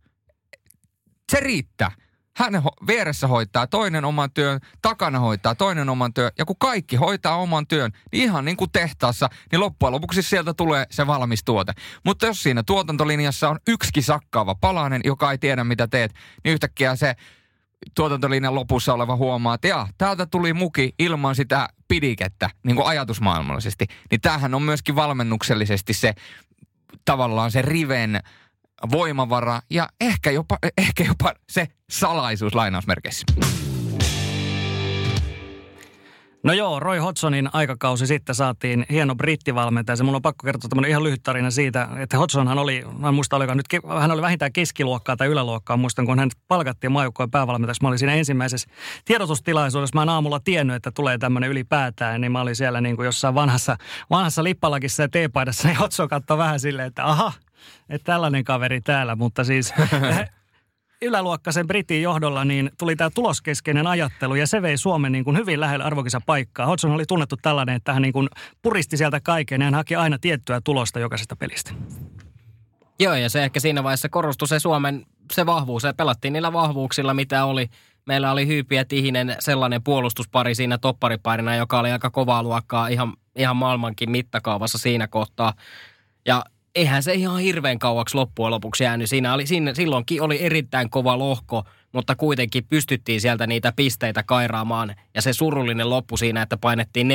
[1.33, 1.91] Se riittää
[2.37, 6.31] hän ho- vieressä hoitaa toinen oman työn, takana hoitaa toinen oman työn.
[6.39, 10.55] Ja kun kaikki hoitaa oman työn, niin ihan niin kuin tehtaassa, niin loppujen lopuksi sieltä
[10.55, 11.73] tulee se valmis tuote.
[12.05, 16.13] Mutta jos siinä tuotantolinjassa on yksi sakkaava palanen, joka ei tiedä mitä teet,
[16.45, 17.17] niin yhtäkkiä se
[17.95, 23.87] tuotantolinjan lopussa oleva huomaa, että täältä tuli muki ilman sitä pidikettä, niin kuin ajatusmaailmallisesti.
[24.11, 26.15] Niin tämähän on myöskin valmennuksellisesti se
[27.05, 28.21] tavallaan se riven
[28.91, 33.27] voimavara ja ehkä jopa, ehkä jopa se salaisuus lainausmerkeissä.
[36.47, 39.97] No joo, Roy Hodgsonin aikakausi sitten saatiin hieno brittivalmentaja.
[39.97, 43.39] Se mulla on pakko kertoa tämmöinen ihan lyhyt tarina siitä, että Hodgsonhan oli, mä muista
[43.55, 43.67] nyt,
[44.01, 45.77] hän oli vähintään keskiluokkaa tai yläluokkaa.
[45.77, 47.83] Muistan, kun hän palkattiin maajoukkojen päävalmentajaksi.
[47.83, 48.69] Mä olin siinä ensimmäisessä
[49.05, 49.95] tiedotustilaisuudessa.
[49.95, 52.21] Mä en aamulla tiennyt, että tulee tämmöinen ylipäätään.
[52.21, 53.77] Niin mä olin siellä niin kuin jossain vanhassa,
[54.11, 55.69] vanhassa lippalakissa ja teepaidassa.
[55.69, 57.33] Niin Hodgson katsoi vähän silleen, että aha,
[57.89, 59.17] että tällainen kaveri täällä.
[59.17, 59.75] Mutta siis
[61.03, 65.61] yläluokkaisen Britin johdolla niin tuli tämä tuloskeskeinen ajattelu ja se vei Suomen niin kuin hyvin
[65.61, 66.67] lähelle arvokisa paikkaa.
[66.67, 68.29] Hodgson oli tunnettu tällainen, että hän niin kuin
[68.63, 71.73] puristi sieltä kaiken ja hän haki aina tiettyä tulosta jokaisesta pelistä.
[72.99, 75.83] Joo, ja se ehkä siinä vaiheessa korostui se Suomen se vahvuus.
[75.83, 77.71] Se pelattiin niillä vahvuuksilla, mitä oli.
[78.07, 83.13] Meillä oli Hyypi ja Tihinen sellainen puolustuspari siinä toppariparina, joka oli aika kovaa luokkaa ihan,
[83.37, 85.53] ihan maailmankin mittakaavassa siinä kohtaa.
[86.27, 86.45] Ja
[86.77, 89.11] eihän se ihan hirveän kauaksi loppujen lopuksi jäänyt.
[89.11, 94.95] Siinä oli, siinä, silloinkin oli erittäin kova lohko, mutta kuitenkin pystyttiin sieltä niitä pisteitä kairaamaan.
[95.15, 97.09] Ja se surullinen loppu siinä, että painettiin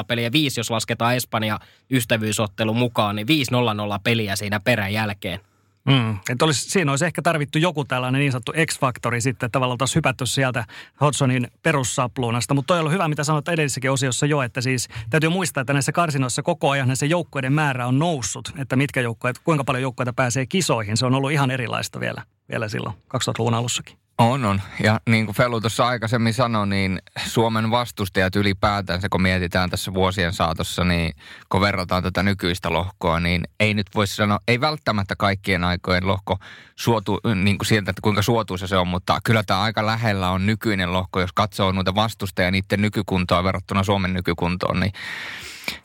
[0.00, 1.58] 4-0-0 peliä, 5 jos lasketaan Espanja
[1.90, 5.40] ystävyysottelu mukaan, niin 5-0-0 peliä siinä perän jälkeen.
[5.88, 6.18] Mm.
[6.30, 10.26] Että olisi, siinä olisi ehkä tarvittu joku tällainen niin sanottu X-faktori sitten, tavallaan taas hypätty
[10.26, 10.64] sieltä
[11.00, 12.54] Hodgsonin perussapluunasta.
[12.54, 15.92] Mutta toi on hyvä, mitä sanoit edellisessäkin osiossa jo, että siis täytyy muistaa, että näissä
[15.92, 20.46] karsinoissa koko ajan se joukkueiden määrä on noussut, että mitkä joukkueet, kuinka paljon joukkueita pääsee
[20.46, 20.96] kisoihin.
[20.96, 24.03] Se on ollut ihan erilaista vielä, vielä silloin 2000-luvun alussakin.
[24.18, 24.62] On, on.
[24.82, 30.32] Ja niin kuin Felu tuossa aikaisemmin sanoi, niin Suomen vastustajat ylipäätänsä, kun mietitään tässä vuosien
[30.32, 31.14] saatossa, niin
[31.48, 36.38] kun verrataan tätä nykyistä lohkoa, niin ei nyt voisi sanoa, ei välttämättä kaikkien aikojen lohko
[36.76, 40.46] suotu, niin kuin sieltä, että kuinka suotuisa se on, mutta kyllä tämä aika lähellä on
[40.46, 44.92] nykyinen lohko, jos katsoo noita vastustajia niiden nykykuntoa verrattuna Suomen nykykuntoon, niin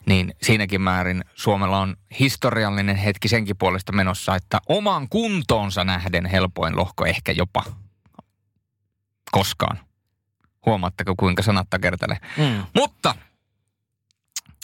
[0.06, 6.78] niin siinäkin määrin Suomella on historiallinen hetki senkin puolesta menossa, että oman kuntoonsa nähden helpoin
[6.78, 7.64] lohko ehkä jopa
[9.32, 9.80] koskaan.
[10.66, 12.18] Huomaatteko, kuinka sanat takertelee.
[12.38, 12.64] Mm.
[12.76, 13.16] Mutta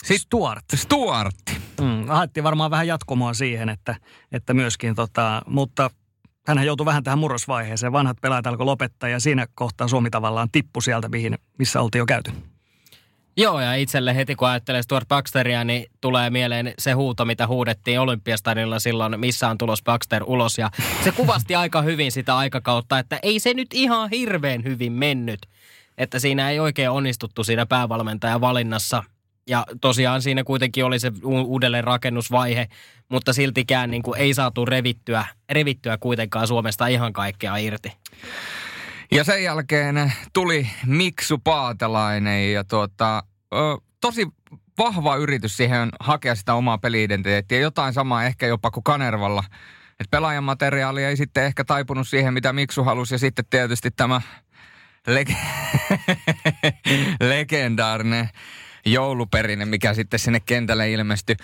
[0.06, 0.64] Siis Stuart.
[0.74, 1.34] Stuart.
[1.80, 3.96] Mm, haettiin varmaan vähän jatkumoa siihen, että,
[4.32, 5.90] että myöskin tota, mutta
[6.46, 7.92] hän joutui vähän tähän murrosvaiheeseen.
[7.92, 12.06] Vanhat pelaajat alkoi lopettaa ja siinä kohtaa Suomi tavallaan tippui sieltä, mihin, missä oltiin jo
[12.06, 12.32] käyty.
[13.38, 18.00] Joo, ja itselle heti kun ajattelee Stuart Baxteria, niin tulee mieleen se huuto, mitä huudettiin
[18.00, 20.58] Olympiastadionilla silloin, missä on tulos Baxter ulos.
[20.58, 20.70] Ja
[21.04, 25.46] se kuvasti aika hyvin sitä aikakautta, että ei se nyt ihan hirveän hyvin mennyt.
[25.98, 29.02] Että siinä ei oikein onnistuttu siinä päävalmentajan valinnassa.
[29.46, 32.68] Ja tosiaan siinä kuitenkin oli se uudelleen rakennusvaihe,
[33.08, 37.92] mutta siltikään niin kuin ei saatu revittyä, revittyä kuitenkaan Suomesta ihan kaikkea irti.
[39.12, 43.22] Ja sen jälkeen tuli Miksu Paatelainen ja tuota,
[44.00, 44.26] tosi
[44.78, 47.58] vahva yritys siihen hakea sitä omaa peliidentiteettiä.
[47.58, 49.44] Jotain samaa ehkä jopa kuin Kanervalla.
[50.00, 53.14] Et pelaajan materiaali ei sitten ehkä taipunut siihen, mitä Miksu halusi.
[53.14, 54.20] Ja sitten tietysti tämä
[55.10, 55.36] leg-
[57.30, 58.28] legendaarinen
[58.86, 61.36] jouluperinne, mikä sitten sinne kentälle ilmestyi.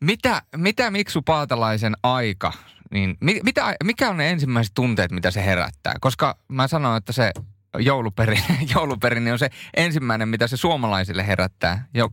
[0.00, 2.52] Mitä, mitä Miksu Paatalaisen aika
[2.90, 5.94] niin mitä, mikä on ne ensimmäiset tunteet, mitä se herättää?
[6.00, 7.32] Koska mä sanoin, että se
[7.78, 8.42] jouluperin,
[8.74, 11.86] jouluperinne on se ensimmäinen, mitä se suomalaisille herättää.
[11.94, 12.10] Jo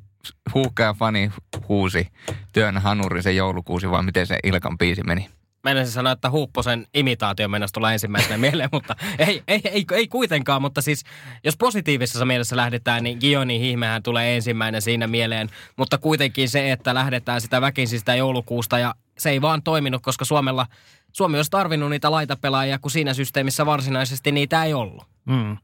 [0.53, 1.31] huuhkaja fani
[1.67, 2.07] huusi
[2.53, 5.29] työn hanuri se joulukuusi, vai miten se Ilkan biisi meni?
[5.63, 10.61] Meinasin sanoa, että Huupposen imitaatio mennessä tulla ensimmäisenä mieleen, mutta ei, ei, ei, ei, kuitenkaan.
[10.61, 11.03] Mutta siis,
[11.43, 15.49] jos positiivisessa mielessä lähdetään, niin Gioni Hihmehän tulee ensimmäinen siinä mieleen.
[15.75, 20.65] Mutta kuitenkin se, että lähdetään sitä väkisistä joulukuusta ja se ei vaan toiminut, koska Suomella,
[21.13, 25.03] Suomi olisi tarvinnut niitä laitapelaajia, kun siinä systeemissä varsinaisesti niitä ei ollut.
[25.25, 25.57] Mm.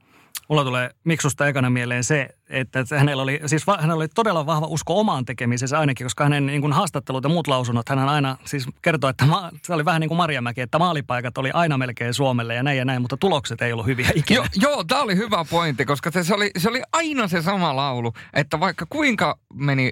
[0.49, 4.67] Mulla tulee Miksusta ekana mieleen se, että hänellä oli, siis va, hänellä oli todella vahva
[4.67, 8.67] usko omaan tekemisensä ainakin, koska hänen niin kuin haastattelut ja muut lausunnot, hän aina siis
[8.81, 12.55] kertoi, että ma, se oli vähän niin kuin Marjamäki, että maalipaikat oli aina melkein Suomelle
[12.55, 14.35] ja näin ja näin, mutta tulokset ei ollut hyviä ikinä.
[14.35, 18.13] Joo, joo tämä oli hyvä pointti, koska se oli, se oli aina se sama laulu,
[18.33, 19.91] että vaikka kuinka meni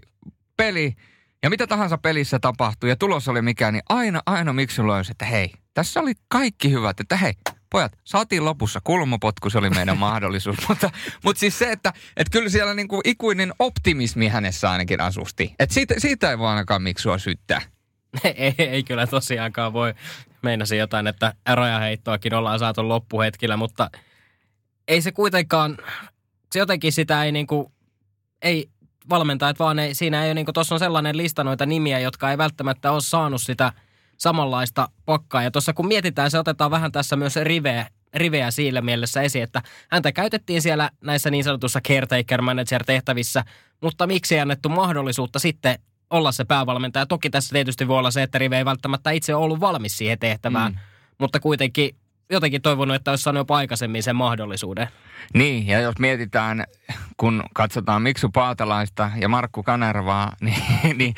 [0.58, 0.96] peli
[1.44, 5.26] ja mitä tahansa pelissä tapahtui ja tulos oli mikä, niin aina, aina miksi löysi, että
[5.26, 7.34] hei, tässä oli kaikki hyvät, että hei,
[7.70, 10.58] pojat, saatiin lopussa kulmapotku, se oli meidän mahdollisuus.
[10.70, 10.92] mutta,
[11.24, 15.56] mutta siis se, että, että kyllä siellä niin kuin ikuinen optimismi hänessä ainakin asusti.
[15.60, 17.62] Että siitä, siitä ei voi ainakaan miksua syyttää.
[18.24, 19.94] ei, ei kyllä tosiaankaan voi.
[20.42, 21.34] Meinasin jotain, että
[21.82, 23.90] heittoakin ollaan saatu loppuhetkillä, mutta
[24.88, 25.78] ei se kuitenkaan,
[26.52, 27.74] se jotenkin sitä ei niin kuin,
[28.42, 28.70] ei,
[29.10, 32.38] valmentajat vaan ei, siinä ei ole, niin tuossa on sellainen lista noita nimiä, jotka ei
[32.38, 33.74] välttämättä ole saanut sitä
[34.18, 35.44] samanlaista pakkaa.
[35.44, 39.62] Ja tuossa kun mietitään, se otetaan vähän tässä myös riveä, riveä siinä mielessä esiin, että
[39.92, 43.44] häntä käytettiin siellä näissä niin sanotussa caretaker manager tehtävissä,
[43.82, 47.06] mutta miksi ei annettu mahdollisuutta sitten olla se päävalmentaja.
[47.06, 50.72] Toki tässä tietysti voi olla se, että Rive ei välttämättä itse ollut valmis siihen tehtävään,
[50.72, 50.78] mm.
[51.18, 51.96] mutta kuitenkin
[52.32, 54.88] jotenkin toivonut, että olisi saanut jopa aikaisemmin sen mahdollisuuden.
[55.34, 56.66] Niin, ja jos mietitään,
[57.22, 61.14] kun katsotaan Miksu Paatalaista ja Markku Kanervaa, niin, niin,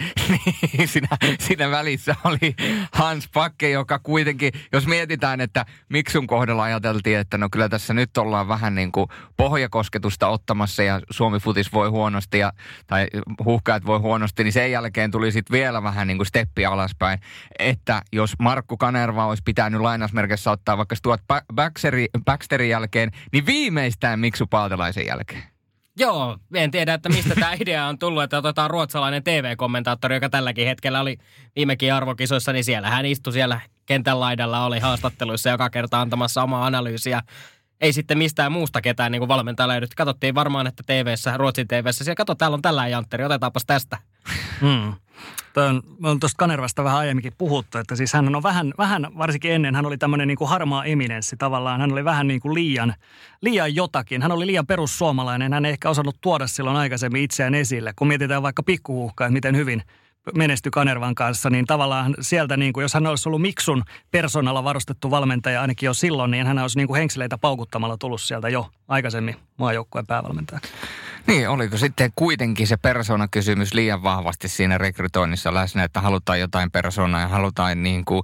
[0.78, 1.08] niin siinä,
[1.40, 2.56] siinä välissä oli
[2.94, 8.18] Hans Pakke, joka kuitenkin, jos mietitään, että Miksun kohdalla ajateltiin, että no kyllä tässä nyt
[8.18, 12.54] ollaan vähän niin kuin pohjakosketusta ottamassa ja Suomi Futis voi huonosti ja,
[12.88, 13.08] tai
[13.46, 17.20] huhkaat voi huonosti, niin sen jälkeen tuli sitten vielä vähän niin kuin steppi alaspäin,
[17.60, 21.22] että jos Markku Kanerva olisi pitänyt lainasmerkessä ottaa vaikka Stuart
[22.26, 25.53] Baxterin jälkeen, niin viimeistään Miksu Paatelaisen jälkeen.
[26.00, 30.68] Joo, en tiedä, että mistä tämä idea on tullut, että otetaan ruotsalainen TV-kommentaattori, joka tälläkin
[30.68, 31.18] hetkellä oli
[31.56, 36.66] viimekin arvokisoissa, niin siellä hän istui siellä kentän laidalla, oli haastatteluissa joka kerta antamassa omaa
[36.66, 37.22] analyysiä.
[37.82, 39.96] Ei sitten mistään muusta ketään niin valmentaja löydyt.
[39.96, 43.98] Katsottiin varmaan, että TV-ssä, Ruotsin TV-ssä, siellä kato, täällä on tällä Jantteri, otetaanpas tästä.
[44.62, 44.94] Hmm.
[45.56, 49.52] on, me on tuosta Kanervasta vähän aiemminkin puhuttu, että siis hän on vähän, vähän varsinkin
[49.52, 51.82] ennen, hän oli tämmöinen niin kuin harmaa eminenssi tavallaan.
[51.82, 52.94] Hän oli vähän niin kuin liian,
[53.42, 54.22] liian jotakin.
[54.22, 55.54] Hän oli liian perussuomalainen.
[55.54, 57.94] Hän ei ehkä osannut tuoda silloin aikaisemmin itseään esille.
[57.96, 59.84] Kun mietitään vaikka pikkuhuhkaa, että miten hyvin
[60.36, 65.12] menesty Kanervan kanssa, niin tavallaan sieltä, niin kuin, jos hän olisi ollut Miksun persoonalla varustettu
[65.12, 69.36] valmentaja ainakin jo silloin, niin hän olisi niin kuin henkseleitä paukuttamalla tullut sieltä jo aikaisemmin
[69.58, 70.72] maajoukkueen päävalmentajaksi.
[71.28, 77.22] Niin, oliko sitten kuitenkin se persoonakysymys liian vahvasti siinä rekrytoinnissa läsnä, että halutaan jotain persoonaa
[77.22, 78.24] ja halutaan niin kuin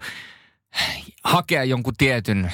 [1.23, 2.51] hakea jonkun tietyn,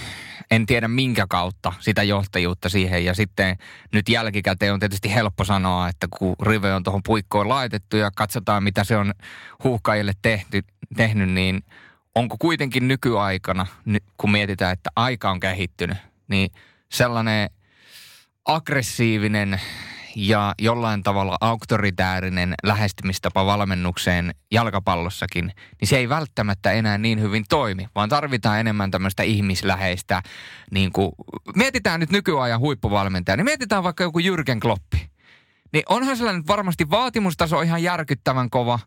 [0.51, 3.05] en tiedä minkä kautta, sitä johtajuutta siihen.
[3.05, 3.57] Ja sitten
[3.93, 8.63] nyt jälkikäteen on tietysti helppo sanoa, että kun rive on tuohon puikkoon laitettu ja katsotaan,
[8.63, 9.13] mitä se on
[9.63, 10.63] huuhkajille tehty,
[10.95, 11.63] tehnyt, niin
[12.15, 13.67] onko kuitenkin nykyaikana,
[14.17, 16.51] kun mietitään, että aika on kehittynyt, niin
[16.91, 17.49] sellainen
[18.45, 19.61] aggressiivinen
[20.15, 25.45] ja jollain tavalla auktoritäärinen lähestymistapa valmennukseen jalkapallossakin,
[25.81, 30.21] niin se ei välttämättä enää niin hyvin toimi, vaan tarvitaan enemmän tämmöistä ihmisläheistä,
[30.71, 31.11] niin kuin,
[31.55, 35.09] mietitään nyt nykyajan huippuvalmentaja, niin mietitään vaikka joku Jürgen Kloppi.
[35.73, 38.79] Niin onhan sellainen varmasti vaatimustaso ihan järkyttävän kova,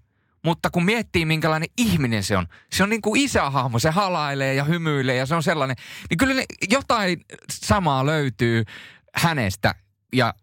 [0.44, 4.64] mutta kun miettii, minkälainen ihminen se on, se on niin kuin isähahmo, se halailee ja
[4.64, 5.76] hymyilee ja se on sellainen,
[6.10, 7.20] niin kyllä jotain
[7.52, 8.64] samaa löytyy
[9.14, 9.74] hänestä
[10.12, 10.34] ja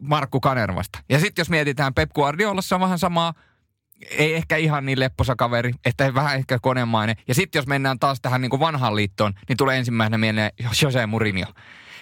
[0.00, 0.98] Markku Kanervasta.
[1.08, 3.34] Ja sitten jos mietitään Pep Guardiolassa on vähän samaa,
[4.10, 7.16] ei ehkä ihan niin lepposa kaveri, että vähän ehkä konemainen.
[7.28, 10.50] Ja sitten jos mennään taas tähän niin kuin vanhaan liittoon, niin tulee ensimmäisenä mieleen
[10.82, 11.52] Jose Mourinho.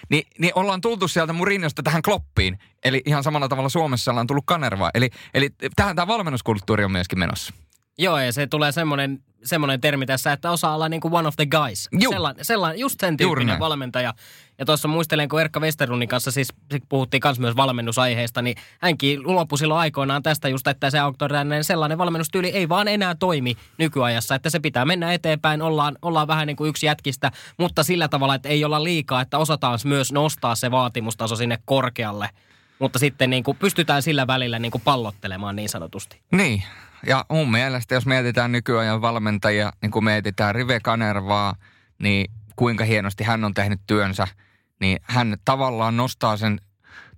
[0.09, 2.59] Ni, niin ollaan tultu sieltä Mourinhosta tähän kloppiin.
[2.83, 4.91] Eli ihan samalla tavalla Suomessa ollaan tullut Kanervaa.
[4.93, 7.53] Eli, eli tähän tämä valmennuskulttuuri on myöskin menossa.
[7.97, 11.35] Joo, ja se tulee semmoinen, semmoinen termi tässä, että osaa olla niin kuin one of
[11.35, 11.89] the guys.
[11.99, 12.13] Juu.
[12.13, 14.13] Sellainen, sellainen, just sen tyyppinen valmentaja.
[14.59, 16.53] Ja tuossa muistelen, kun Erkka Westerlundin kanssa siis
[16.89, 21.97] puhuttiin myös myös valmennusaiheesta, niin hänkin luopui silloin aikoinaan tästä just, että se auktoritaarinen sellainen
[21.97, 26.55] valmennustyyli ei vaan enää toimi nykyajassa, että se pitää mennä eteenpäin, ollaan, ollaan vähän niin
[26.57, 30.71] kuin yksi jätkistä, mutta sillä tavalla, että ei olla liikaa, että osataan myös nostaa se
[30.71, 32.29] vaatimustaso sinne korkealle.
[32.79, 36.21] Mutta sitten niin kuin pystytään sillä välillä niin kuin pallottelemaan niin sanotusti.
[36.31, 36.63] Niin,
[37.07, 41.55] ja mun mielestä, jos mietitään nykyajan valmentajia, niin kun mietitään Rive Kanervaa,
[41.99, 44.27] niin kuinka hienosti hän on tehnyt työnsä,
[44.79, 46.61] niin hän tavallaan nostaa sen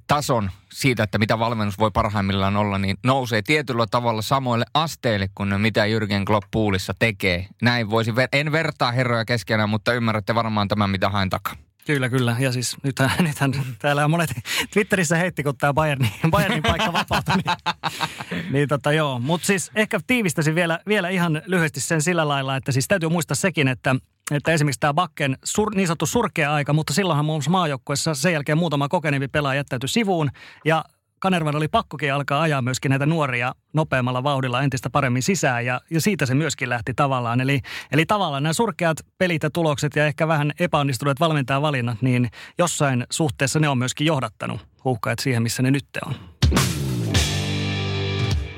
[0.07, 5.61] tason siitä, että mitä valmennus voi parhaimmillaan olla, niin nousee tietyllä tavalla samoille asteille kuin
[5.61, 7.47] mitä Jürgen Klopp puulissa tekee.
[7.61, 11.55] Näin voisi, ver- en vertaa herroja keskenään, mutta ymmärrätte varmaan tämän, mitä haen takaa.
[11.85, 12.35] Kyllä, kyllä.
[12.39, 14.29] Ja siis nythän, nythän täällä on monet
[14.73, 17.35] Twitterissä heitti, kun tämä Bayernin, Bayernin paikka vapautui.
[17.35, 19.19] Niin, niin tota joo.
[19.19, 23.35] Mutta siis ehkä tiivistäisin vielä, vielä ihan lyhyesti sen sillä lailla, että siis täytyy muistaa
[23.35, 23.95] sekin, että
[24.31, 28.33] että esimerkiksi tämä Bakken sur, niin sanottu surkea aika, mutta silloinhan muun muassa maajoukkueessa sen
[28.33, 30.29] jälkeen muutama kokeneempi pelaaja jättäytyi sivuun
[30.65, 30.85] ja
[31.21, 36.01] Kanervan oli pakkokin alkaa ajaa myöskin näitä nuoria nopeammalla vauhdilla entistä paremmin sisään ja, ja
[36.01, 37.41] siitä se myöskin lähti tavallaan.
[37.41, 37.61] Eli,
[37.91, 43.59] eli tavallaan nämä surkeat pelit ja tulokset ja ehkä vähän epäonnistuneet valmentajavalinnat, niin jossain suhteessa
[43.59, 46.15] ne on myöskin johdattanut huuhkajat siihen, missä ne nyt on.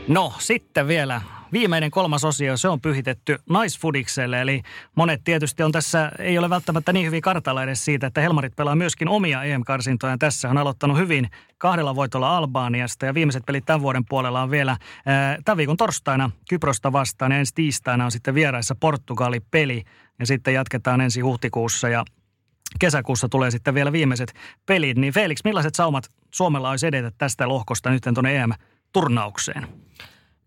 [0.08, 1.22] No, sitten vielä
[1.54, 4.42] viimeinen kolmas osio, se on pyhitetty naisfudikselle.
[4.42, 4.62] Eli
[4.96, 8.76] monet tietysti on tässä, ei ole välttämättä niin hyvin kartalla edes siitä, että Helmarit pelaa
[8.76, 10.18] myöskin omia EM-karsintoja.
[10.18, 14.78] Tässä on aloittanut hyvin kahdella voitolla Albaaniasta ja viimeiset pelit tämän vuoden puolella on vielä
[15.06, 19.84] ää, tämän viikon torstaina Kyprosta vastaan ja ensi tiistaina on sitten vieraissa Portugali-peli
[20.20, 22.06] ja sitten jatketaan ensi huhtikuussa ja
[22.80, 24.34] kesäkuussa tulee sitten vielä viimeiset
[24.66, 24.98] pelit.
[24.98, 29.68] Niin Felix, millaiset saumat Suomella olisi edetä tästä lohkosta nyt tuonne EM-turnaukseen?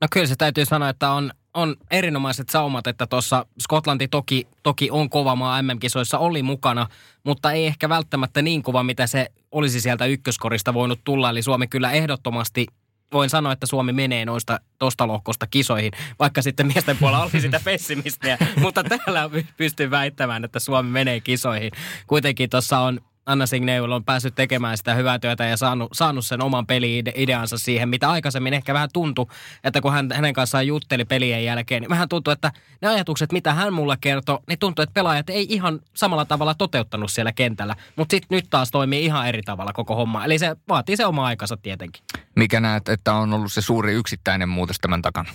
[0.01, 4.91] No kyllä se täytyy sanoa, että on, on erinomaiset saumat, että tuossa Skotlanti toki, toki
[4.91, 6.87] on kova maa MM-kisoissa, oli mukana,
[7.25, 11.31] mutta ei ehkä välttämättä niin kova, mitä se olisi sieltä ykköskorista voinut tulla.
[11.31, 12.67] Eli Suomi kyllä ehdottomasti
[13.13, 17.61] voin sanoa, että Suomi menee noista tosta lohkosta kisoihin, vaikka sitten miesten puolella oli sitä
[17.65, 21.71] pessimistiä, mutta täällä pystyn väittämään, että Suomi menee kisoihin.
[22.07, 26.43] Kuitenkin tuossa on Anna Signeul on päässyt tekemään sitä hyvää työtä ja saanut, saanut sen
[26.43, 29.27] oman peli-ideansa siihen, mitä aikaisemmin ehkä vähän tuntui,
[29.64, 32.53] että kun hän, hänen kanssaan jutteli pelien jälkeen, niin vähän tuntui, että
[32.83, 37.12] ne ajatukset, mitä hän mulle kertoi, niin tuntui, että pelaajat ei ihan samalla tavalla toteuttanut
[37.12, 37.77] siellä kentällä.
[37.97, 40.24] Mutta sitten nyt taas toimii ihan eri tavalla koko homma.
[40.24, 42.03] Eli se vaatii se oma aikansa tietenkin.
[42.37, 45.31] Mikä näet, että on ollut se suuri yksittäinen muutos tämän takana?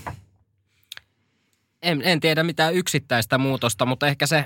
[1.81, 4.45] En, en tiedä mitään yksittäistä muutosta, mutta ehkä se,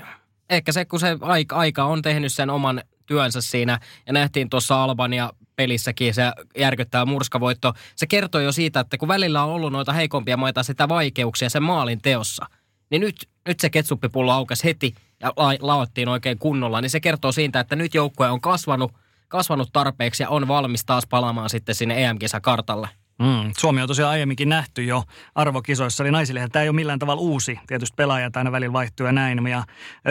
[0.50, 3.80] ehkä se kun se aika, aika on tehnyt sen oman työnsä siinä.
[4.06, 6.22] Ja nähtiin tuossa Albania pelissäkin se
[6.58, 7.72] järkyttää murskavoitto.
[7.96, 11.62] Se kertoo jo siitä, että kun välillä on ollut noita heikompia maita sitä vaikeuksia sen
[11.62, 12.46] maalin teossa,
[12.90, 17.32] niin nyt, nyt se ketsuppipullo aukesi heti ja la, laottiin oikein kunnolla, niin se kertoo
[17.32, 18.92] siitä, että nyt joukkue on kasvanut,
[19.28, 22.88] kasvanut tarpeeksi ja on valmis taas palaamaan sitten sinne EM-kisakartalle.
[23.18, 23.52] Mm.
[23.58, 25.02] Suomi on tosiaan aiemminkin nähty jo
[25.34, 27.58] arvokisoissa, eli naisillehän tämä ei ole millään tavalla uusi.
[27.66, 29.46] Tietysti pelaajat aina välillä vaihtuu ja näin.
[29.46, 29.64] Ja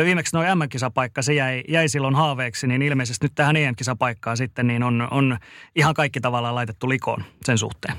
[0.03, 4.83] viimeksi noin M-kisapaikka, se jäi, jäi silloin haaveeksi, niin ilmeisesti nyt tähän EM-kisapaikkaan sitten niin
[4.83, 5.37] on, on
[5.75, 7.95] ihan kaikki tavallaan laitettu likoon sen suhteen.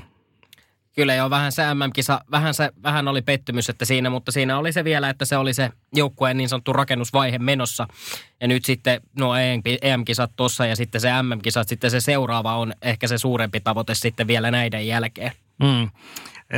[0.97, 4.71] Kyllä jo vähän se MM-kisa, vähän, se, vähän oli pettymys, että siinä, mutta siinä oli
[4.71, 7.87] se vielä, että se oli se joukkueen niin sanottu rakennusvaihe menossa.
[8.41, 9.35] Ja nyt sitten nuo
[9.81, 14.27] EM-kisat tuossa ja sitten se MM-kisat, sitten se seuraava on ehkä se suurempi tavoite sitten
[14.27, 15.31] vielä näiden jälkeen.
[15.63, 15.89] Mm.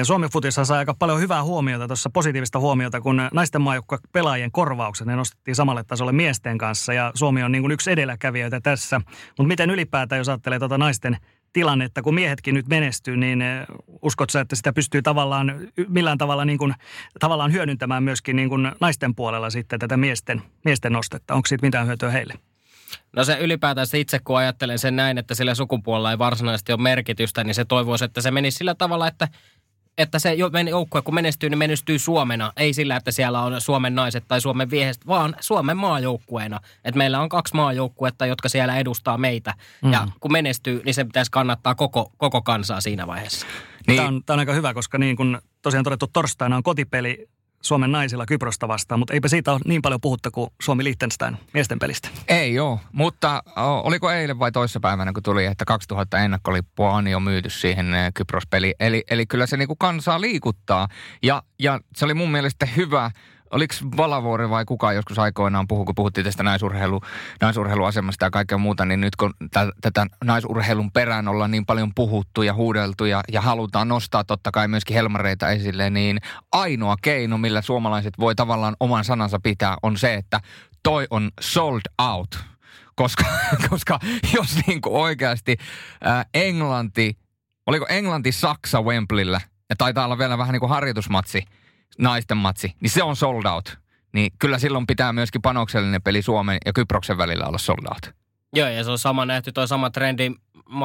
[0.03, 5.07] Suomi Futissa sai aika paljon hyvää huomiota, tuossa positiivista huomiota, kun naisten maajoukkue pelaajien korvaukset,
[5.07, 9.01] ne nostettiin samalle tasolle miesten kanssa ja Suomi on niin kuin yksi edelläkävijöitä tässä.
[9.27, 11.17] Mutta miten ylipäätään, jos ajattelee tuota naisten
[11.53, 13.65] tilannetta, kun miehetkin nyt menestyy, niin eh,
[14.01, 16.73] uskotko että sitä pystyy tavallaan millään tavalla niin kuin,
[17.19, 21.33] tavallaan hyödyntämään myöskin niin kuin naisten puolella sitten tätä miesten, miesten nostetta?
[21.33, 22.33] Onko siitä mitään hyötyä heille?
[23.15, 27.43] No se ylipäätään itse, kun ajattelen sen näin, että sillä sukupuolella ei varsinaisesti ole merkitystä,
[27.43, 29.27] niin se toivoisi, että se menisi sillä tavalla, että
[29.99, 30.33] että se
[30.69, 32.53] joukkue kun menestyy, niin menestyy Suomena.
[32.57, 36.59] Ei sillä, että siellä on Suomen naiset tai Suomen viehestä, vaan Suomen maajoukkueena.
[36.85, 39.53] Että meillä on kaksi maajoukkuetta, jotka siellä edustaa meitä.
[39.83, 39.93] Mm.
[39.93, 43.47] Ja kun menestyy, niin se pitäisi kannattaa koko, koko kansaa siinä vaiheessa.
[43.87, 43.97] Niin.
[43.97, 47.29] Tämä, on, tämä on aika hyvä, koska niin kuin tosiaan todettu torstaina on kotipeli
[47.61, 51.79] Suomen naisilla Kyprosta vastaan, mutta eipä siitä ole niin paljon puhuttu kuin Suomi Liechtenstein miesten
[51.79, 52.09] pelistä.
[52.27, 53.43] Ei ole, mutta
[53.83, 58.73] oliko eilen vai toissapäivänä, kun tuli, että 2000 ennakkolippua on jo myyty siihen Kyprospeliin.
[58.79, 60.87] Eli, eli kyllä se niinku kansaa liikuttaa
[61.23, 63.11] ja, ja se oli mun mielestä hyvä
[63.51, 67.01] oliko Valavuori vai kuka joskus aikoinaan puhu, kun puhuttiin tästä naisurheilu,
[67.41, 72.41] naisurheiluasemasta ja kaikkea muuta, niin nyt kun t- tätä naisurheilun perään ollaan niin paljon puhuttu
[72.41, 76.19] ja huudeltu ja, ja halutaan nostaa totta kai myöskin helmareita esille, niin
[76.51, 80.39] ainoa keino, millä suomalaiset voi tavallaan oman sanansa pitää, on se, että
[80.83, 82.39] toi on sold out.
[82.95, 83.23] Koska,
[83.69, 83.99] koska
[84.33, 85.57] jos niin kuin oikeasti
[86.03, 87.17] ää, Englanti,
[87.65, 91.43] oliko Englanti-Saksa Wembleyllä, ja taitaa olla vielä vähän niin kuin harjoitusmatsi–
[91.97, 93.77] naisten matsi, niin se on sold out.
[94.13, 98.15] Niin kyllä silloin pitää myöskin panoksellinen peli Suomen ja Kyproksen välillä olla sold out.
[98.55, 100.31] Joo, ja se on sama nähty, tuo sama trendi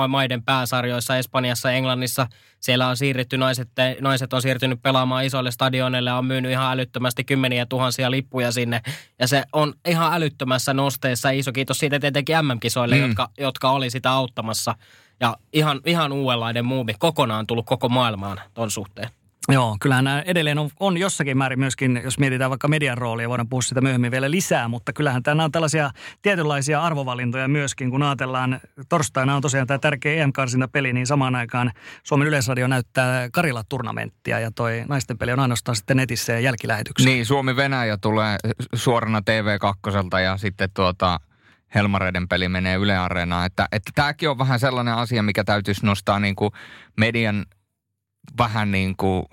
[0.08, 2.26] maiden pääsarjoissa, Espanjassa, Englannissa.
[2.60, 3.68] Siellä on siirretty, naiset,
[4.00, 8.80] naiset on siirtynyt pelaamaan isoille stadioneille ja on myynyt ihan älyttömästi kymmeniä tuhansia lippuja sinne.
[9.18, 11.30] Ja se on ihan älyttömässä nosteessa.
[11.30, 13.02] Iso kiitos siitä tietenkin MM-kisoille, mm.
[13.02, 14.74] jotka, jotka oli sitä auttamassa.
[15.20, 19.08] Ja ihan, ihan uudenlainen muuvi kokonaan tullut koko maailmaan ton suhteen.
[19.52, 23.48] Joo, kyllähän nämä edelleen on, on jossakin määrin myöskin, jos mietitään vaikka median roolia, voidaan
[23.48, 25.90] puhua sitä myöhemmin vielä lisää, mutta kyllähän nämä on tällaisia
[26.22, 30.32] tietynlaisia arvovalintoja myöskin, kun ajatellaan, torstaina on tosiaan tämä tärkeä em
[30.72, 31.72] peli, niin samaan aikaan
[32.02, 37.10] Suomen Yleisradio näyttää Karila-turnamenttia ja toi naisten peli on ainoastaan sitten netissä ja jälkilähetyksessä.
[37.10, 38.36] Niin, Suomi-Venäjä tulee
[38.74, 41.20] suorana TV2 ja sitten tuota,
[41.74, 43.46] Helmareiden peli menee Yle Areenaan.
[43.46, 46.50] Että, että tämäkin on vähän sellainen asia, mikä täytyisi nostaa niin kuin
[46.96, 47.46] median
[48.38, 49.24] vähän niin kuin,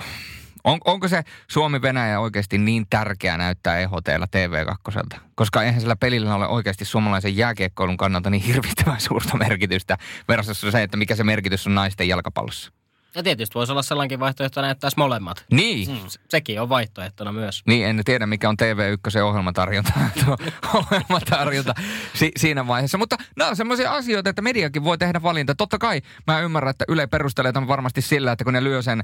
[0.64, 5.20] on, onko se Suomi-Venäjä oikeasti niin tärkeää näyttää EHTllä TV2?
[5.36, 10.84] Koska eihän sillä pelillä ole oikeasti suomalaisen jääkiekkoilun kannalta niin hirvittävän suurta merkitystä versus se,
[10.84, 12.72] että mikä se merkitys on naisten jalkapallossa.
[13.16, 15.46] Ja tietysti voisi olla sellainenkin vaihtoehto, että näyttäisi molemmat.
[15.52, 15.90] Niin.
[15.90, 15.98] Mm,
[16.30, 17.62] sekin on vaihtoehtona myös.
[17.68, 19.94] Niin, en tiedä mikä on TV1 ohjelmatarjonta,
[20.74, 21.74] ohjelmatarjonta
[22.14, 22.98] si- siinä vaiheessa.
[22.98, 25.56] Mutta nämä on sellaisia asioita, että mediakin voi tehdä valinta.
[25.56, 29.04] Totta kai mä ymmärrän, että Yle perustelee tämän varmasti sillä, että kun ne lyö sen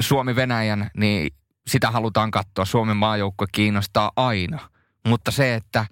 [0.00, 1.34] Suomi-Venäjän, niin
[1.66, 2.64] sitä halutaan katsoa.
[2.64, 4.70] Suomen maajoukkue kiinnostaa aina.
[5.06, 5.86] Mutta se, että,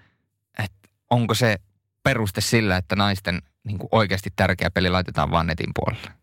[0.59, 1.57] että onko se
[2.03, 6.22] peruste sillä, että naisten niin oikeasti tärkeä peli laitetaan vaan netin puolelle.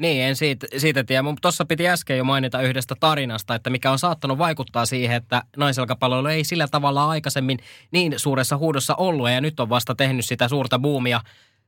[0.00, 1.22] Niin, en siitä, siitä tiedä.
[1.22, 5.42] Mutta tuossa piti äsken jo mainita yhdestä tarinasta, että mikä on saattanut vaikuttaa siihen, että
[5.56, 7.58] naiselkapalloilu ei sillä tavalla aikaisemmin
[7.90, 11.20] niin suuressa huudossa ollut ja nyt on vasta tehnyt sitä suurta buumia.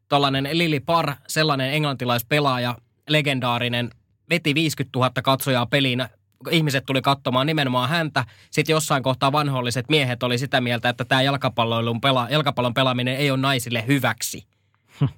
[0.09, 2.77] Tuollainen Lili Par, sellainen englantilaispelaaja,
[3.09, 3.91] legendaarinen,
[4.31, 6.05] veti 50 000 katsojaa peliin.
[6.51, 8.25] Ihmiset tuli katsomaan nimenomaan häntä.
[8.51, 13.31] Sitten jossain kohtaa vanholliset miehet oli sitä mieltä, että tämä jalkapallon, pela, jalkapallon pelaaminen ei
[13.31, 14.52] ole naisille hyväksi.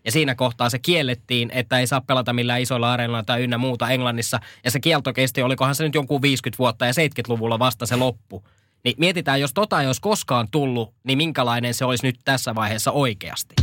[0.04, 3.90] Ja siinä kohtaa se kiellettiin, että ei saa pelata millään isoilla areenoilla tai ynnä muuta
[3.90, 4.40] Englannissa.
[4.64, 8.44] Ja se kielto kesti, olikohan se nyt jonkun 50 vuotta ja 70-luvulla vasta se loppu.
[8.84, 12.92] Niin mietitään, jos tota ei olisi koskaan tullut, niin minkälainen se olisi nyt tässä vaiheessa
[12.92, 13.54] oikeasti.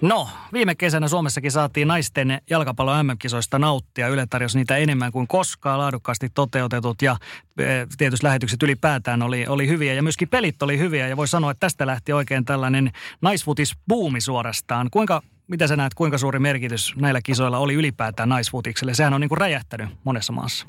[0.00, 4.08] No, viime kesänä Suomessakin saatiin naisten jalkapallon MM-kisoista nauttia.
[4.08, 7.16] Yle tarjosi niitä enemmän kuin koskaan laadukkaasti toteutetut ja
[7.58, 7.64] e,
[7.98, 11.60] tietysti lähetykset ylipäätään oli, oli hyviä ja myöskin pelit oli hyviä ja voi sanoa, että
[11.60, 12.90] tästä lähti oikein tällainen
[13.20, 14.88] naisfutis-buumi suorastaan.
[14.90, 18.94] Kuinka, mitä sä näet, kuinka suuri merkitys näillä kisoilla oli ylipäätään naisfutikselle?
[18.94, 20.66] Sehän on niin kuin räjähtänyt monessa maassa.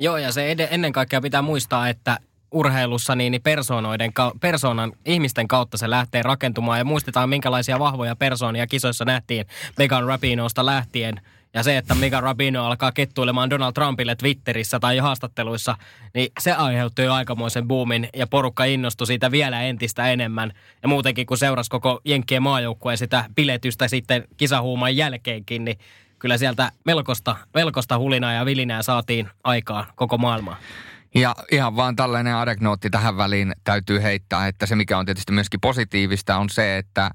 [0.00, 2.18] Joo, ja se ennen kaikkea pitää muistaa, että
[2.52, 6.78] urheilussa niin, niin persoonoiden, persoonan, ihmisten kautta se lähtee rakentumaan.
[6.78, 9.46] Ja muistetaan, minkälaisia vahvoja persoonia kisoissa nähtiin
[9.78, 11.20] Megan Rapinosta lähtien.
[11.54, 15.76] Ja se, että Megan Rapino alkaa kettuilemaan Donald Trumpille Twitterissä tai haastatteluissa,
[16.14, 20.52] niin se aiheutti jo aikamoisen boomin ja porukka innostui siitä vielä entistä enemmän.
[20.82, 25.78] Ja muutenkin, kun seurasi koko Jenkkien maajoukkueen sitä piletystä sitten kisahuuman jälkeenkin, niin
[26.18, 30.56] kyllä sieltä melkoista, melkoista hulinaa ja vilinää saatiin aikaa koko maailmaan.
[31.14, 35.60] Ja ihan vaan tällainen adeknootti tähän väliin täytyy heittää, että se mikä on tietysti myöskin
[35.60, 37.10] positiivista on se, että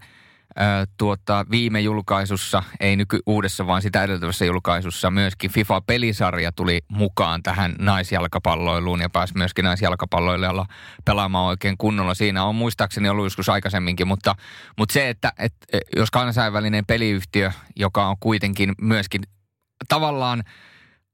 [0.98, 7.76] tuota, viime julkaisussa, ei nyky uudessa, vaan sitä edeltävässä julkaisussa, myöskin FIFA-pelisarja tuli mukaan tähän
[7.80, 10.66] naisjalkapalloiluun ja pääsi myöskin naisjalkapalloilijalla
[11.06, 12.14] pelaamaan oikein kunnolla.
[12.14, 14.36] Siinä on muistaakseni ollut joskus aikaisemminkin, mutta,
[14.78, 19.22] mutta se, että, että jos kansainvälinen peliyhtiö, joka on kuitenkin myöskin
[19.88, 20.44] tavallaan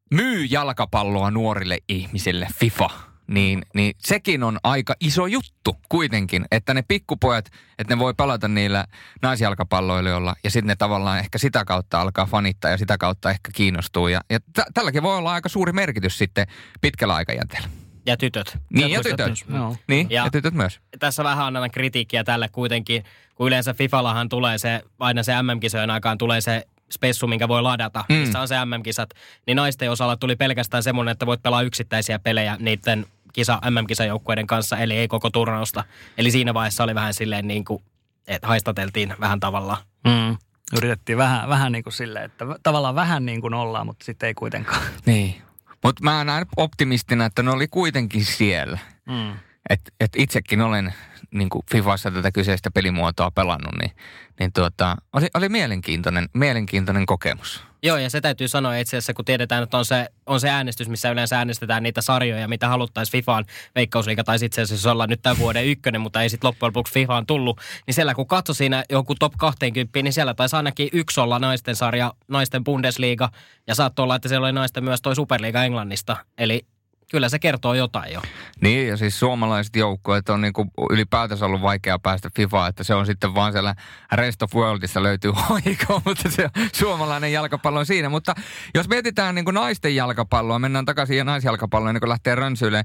[0.09, 2.89] myy jalkapalloa nuorille ihmisille, FIFA–
[3.29, 7.45] niin, niin sekin on aika iso juttu kuitenkin, että ne pikkupojat,
[7.79, 8.85] että ne voi pelata niillä
[9.21, 14.07] naisjalkapalloilijoilla ja sitten ne tavallaan ehkä sitä kautta alkaa fanittaa ja sitä kautta ehkä kiinnostuu.
[14.07, 16.47] Ja, ja t- tälläkin voi olla aika suuri merkitys sitten
[16.81, 17.69] pitkällä aikajänteellä.
[18.05, 18.57] Ja tytöt.
[18.69, 19.27] Niin, ja tytöt.
[19.47, 20.79] Myös, niin, ja, ja tytöt myös.
[20.99, 23.03] Tässä vähän annan kritiikkiä tälle kuitenkin,
[23.35, 28.05] kun yleensä Fifallahan tulee se, aina se MM-kisojen aikaan tulee se spessu, minkä voi ladata,
[28.09, 28.15] mm.
[28.15, 29.09] missä on se MM-kisat,
[29.47, 34.77] niin naisten osalla tuli pelkästään semmoinen, että voit pelaa yksittäisiä pelejä niiden kisa, MM-kisajoukkueiden kanssa,
[34.77, 35.83] eli ei koko turnausta.
[36.17, 37.83] Eli siinä vaiheessa oli vähän silleen niin kuin,
[38.27, 39.77] että haistateltiin vähän tavallaan.
[40.07, 40.37] Mm.
[40.77, 44.33] Yritettiin vähän, vähän niin kuin silleen, että tavallaan vähän niin kuin ollaan, mutta sitten ei
[44.33, 44.81] kuitenkaan.
[45.05, 45.41] Niin.
[45.83, 48.77] Mutta mä näen optimistina, että ne oli kuitenkin siellä.
[49.05, 49.33] Mm.
[49.69, 50.93] Et, et itsekin olen
[51.31, 53.91] niin Fifassa tätä kyseistä pelimuotoa pelannut, niin,
[54.39, 57.63] niin tuota, oli, oli mielenkiintoinen, mielenkiintoinen kokemus.
[57.83, 60.89] Joo, ja se täytyy sanoa itse asiassa, kun tiedetään, että on se, on se äänestys,
[60.89, 63.45] missä yleensä äänestetään niitä sarjoja, mitä haluttaisiin FIFAan
[63.75, 67.25] veikkausliiga, tai itse asiassa olla nyt tämän vuoden ykkönen, mutta ei sitten loppujen lopuksi FIFAan
[67.25, 67.59] tullut.
[67.87, 71.75] Niin siellä kun katsoi siinä joku top 20, niin siellä taisi ainakin yksi olla naisten
[71.75, 73.29] sarja, naisten Bundesliga,
[73.67, 76.17] ja saattoi olla, että siellä oli naisten myös toi Superliga Englannista.
[76.37, 76.65] Eli
[77.11, 78.21] kyllä se kertoo jotain jo.
[78.61, 83.05] Niin, ja siis suomalaiset joukkueet on niinku ylipäätänsä ollut vaikea päästä FIFA, että se on
[83.05, 83.75] sitten vaan siellä
[84.11, 88.09] Rest of Worldissa löytyy hoiko, mutta se suomalainen jalkapallo on siinä.
[88.09, 88.35] Mutta
[88.75, 92.83] jos mietitään niinku naisten jalkapalloa, mennään takaisin ja naisjalkapalloon, niin kun lähtee rönsyille,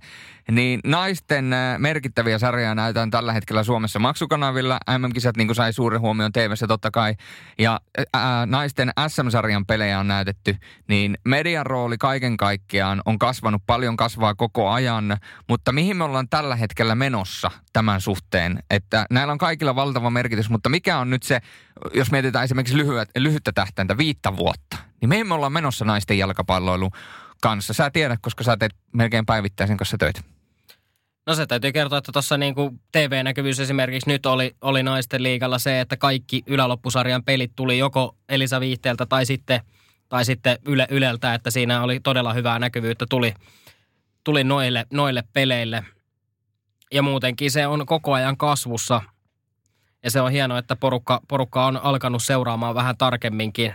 [0.50, 4.78] niin naisten äh, merkittäviä sarjoja näytetään tällä hetkellä Suomessa maksukanavilla.
[4.98, 7.14] MM-kisat niin sai suuren huomion tv totta kai.
[7.58, 7.80] Ja
[8.12, 10.56] ää, äh, naisten SM-sarjan pelejä on näytetty,
[10.88, 15.16] niin median rooli kaiken kaikkiaan on kasvanut paljon kasvanut kasvaa koko ajan,
[15.48, 18.58] mutta mihin me ollaan tällä hetkellä menossa tämän suhteen?
[18.70, 21.40] Että näillä on kaikilla valtava merkitys, mutta mikä on nyt se,
[21.94, 26.90] jos mietitään esimerkiksi lyhyet, lyhyttä tähtäintä, viittä vuotta, niin mihin me ollaan menossa naisten jalkapalloilu
[27.42, 27.72] kanssa?
[27.72, 30.20] Sä tiedät, koska sä teet melkein päivittäisen kanssa töitä.
[31.26, 35.80] No se täytyy kertoa, että tuossa niinku TV-näkyvyys esimerkiksi nyt oli, oli naisten liigalla se,
[35.80, 39.60] että kaikki yläloppusarjan pelit tuli joko Elisa Viihteeltä tai sitten,
[40.08, 43.34] tai sitten Yle, Yleltä, että siinä oli todella hyvää näkyvyyttä tuli,
[44.24, 45.84] tuli noille, noille peleille.
[46.92, 49.02] Ja muutenkin se on koko ajan kasvussa.
[50.04, 53.74] Ja se on hienoa, että porukka, porukka on alkanut seuraamaan vähän tarkemminkin,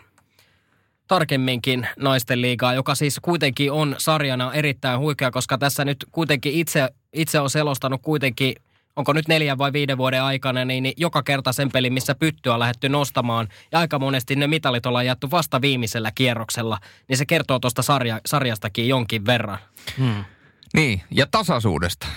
[1.08, 6.90] tarkemminkin naisten liigaa, joka siis kuitenkin on sarjana erittäin huikea, koska tässä nyt kuitenkin itse,
[7.14, 8.56] itse on selostanut kuitenkin
[9.00, 12.60] onko nyt neljän vai viiden vuoden aikana, niin, joka kerta sen pelin, missä pyttyä on
[12.60, 16.78] lähdetty nostamaan, ja aika monesti ne mitalit ollaan jaettu vasta viimeisellä kierroksella,
[17.08, 19.58] niin se kertoo tuosta sarja, sarjastakin jonkin verran.
[19.98, 20.26] Hmm.
[20.74, 22.08] Niin, ja tasaisuudesta.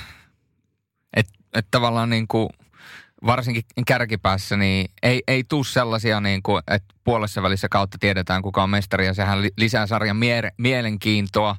[1.17, 2.49] Että et tavallaan niin kuin,
[3.27, 8.63] varsinkin kärkipäässä, niin ei, ei tule sellaisia, niin kuin, että puolessa välissä kautta tiedetään, kuka
[8.63, 11.57] on mestari, ja sehän lisää sarjan mie- mielenkiintoa,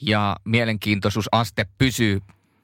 [0.00, 2.20] ja mielenkiintoisuusaste pysyy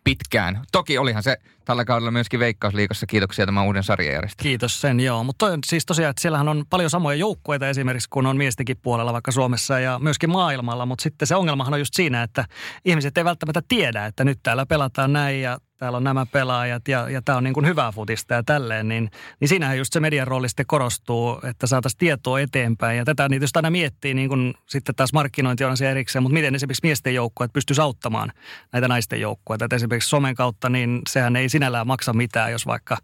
[0.09, 0.61] pitkään.
[0.73, 3.07] Toki olihan se tällä kaudella myöskin Veikkausliikossa.
[3.07, 4.51] Kiitoksia tämän uuden sarjajärjestelmän.
[4.51, 5.25] Kiitos sen, joo.
[5.25, 9.33] Mutta siis tosiaan, että siellähän on paljon samoja joukkueita esimerkiksi, kun on miestenkin puolella vaikka
[9.33, 10.87] Suomessa ja myöskin maailmalla.
[10.87, 12.45] Mutta sitten se ongelmahan on just siinä, että
[12.85, 17.11] ihmiset ei välttämättä tiedä, että nyt täällä pelataan näin ja täällä on nämä pelaajat ja,
[17.11, 19.11] ja tämä on niin kuin hyvää futista ja tälleen, niin,
[19.41, 22.99] niin siinähän just se median rooli sitten korostuu, että saataisiin tietoa eteenpäin.
[22.99, 26.35] Ja tätä niitä just aina miettii, niin kuin sitten taas markkinointi on se erikseen, mutta
[26.35, 28.33] miten esimerkiksi miesten joukkueet pystyisi auttamaan
[28.73, 29.65] näitä naisten joukkueita.
[29.65, 32.97] Että esimerkiksi somen kautta, niin sehän ei sinällään maksa mitään, jos vaikka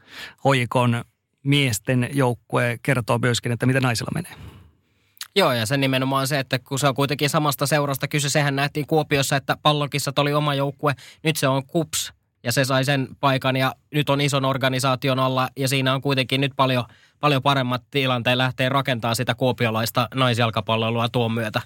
[0.45, 1.05] hoikon
[1.45, 4.33] miesten joukkue kertoo myöskin, että mitä naisilla menee.
[5.37, 8.87] Joo, ja se nimenomaan se, että kun se on kuitenkin samasta seurasta kyse, sehän nähtiin
[8.87, 12.13] Kuopiossa, että pallokissa oli oma joukkue, nyt se on KUPS,
[12.45, 16.41] ja se sai sen paikan ja nyt on ison organisaation alla ja siinä on kuitenkin
[16.41, 16.85] nyt paljon,
[17.21, 21.61] paljon paremmat tilanteet lähteä rakentamaan sitä kuopiolaista naisjalkapalloilua tuon myötä.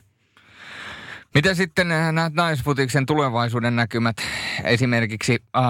[1.35, 4.17] Miten sitten näet naisfutiksen tulevaisuuden näkymät
[4.65, 5.63] esimerkiksi äh,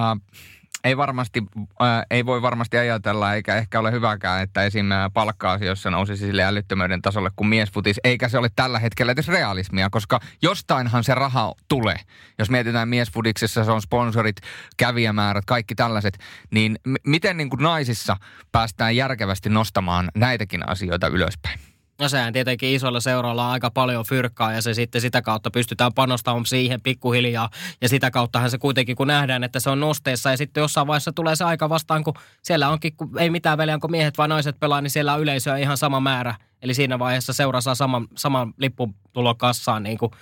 [0.89, 1.43] ei varmasti,
[1.83, 4.87] äh, ei voi varmasti ajatella, eikä ehkä ole hyväkään, että esim.
[5.15, 10.21] palkka-asioissa nousisi sille älyttömyyden tasolle kuin miesfutis, eikä se ole tällä hetkellä edes realismia, koska
[10.43, 11.97] jostainhan se raha tulee.
[12.39, 14.37] Jos mietitään miesfudiksessa, se on sponsorit,
[14.77, 16.19] kävijämäärät, kaikki tällaiset,
[16.51, 18.17] niin m- miten niin kuin naisissa
[18.53, 21.68] päästään järkevästi nostamaan näitäkin asioita ylöspäin?
[22.01, 25.95] No sehän tietenkin isolla seuralla on aika paljon fyrkkaa ja se sitten sitä kautta pystytään
[25.95, 27.51] panostamaan siihen pikkuhiljaa.
[27.81, 31.13] Ja sitä kauttahan se kuitenkin, kun nähdään, että se on nosteessa ja sitten jossain vaiheessa
[31.13, 34.61] tulee se aika vastaan, kun siellä onkin, kun ei mitään väliä, kun miehet vai naiset
[34.61, 36.35] pelaa, niin siellä on yleisöä ihan sama määrä.
[36.63, 40.13] Eli siinä vaiheessa seura saa saman, saman lipputulo kassaan niin kuin,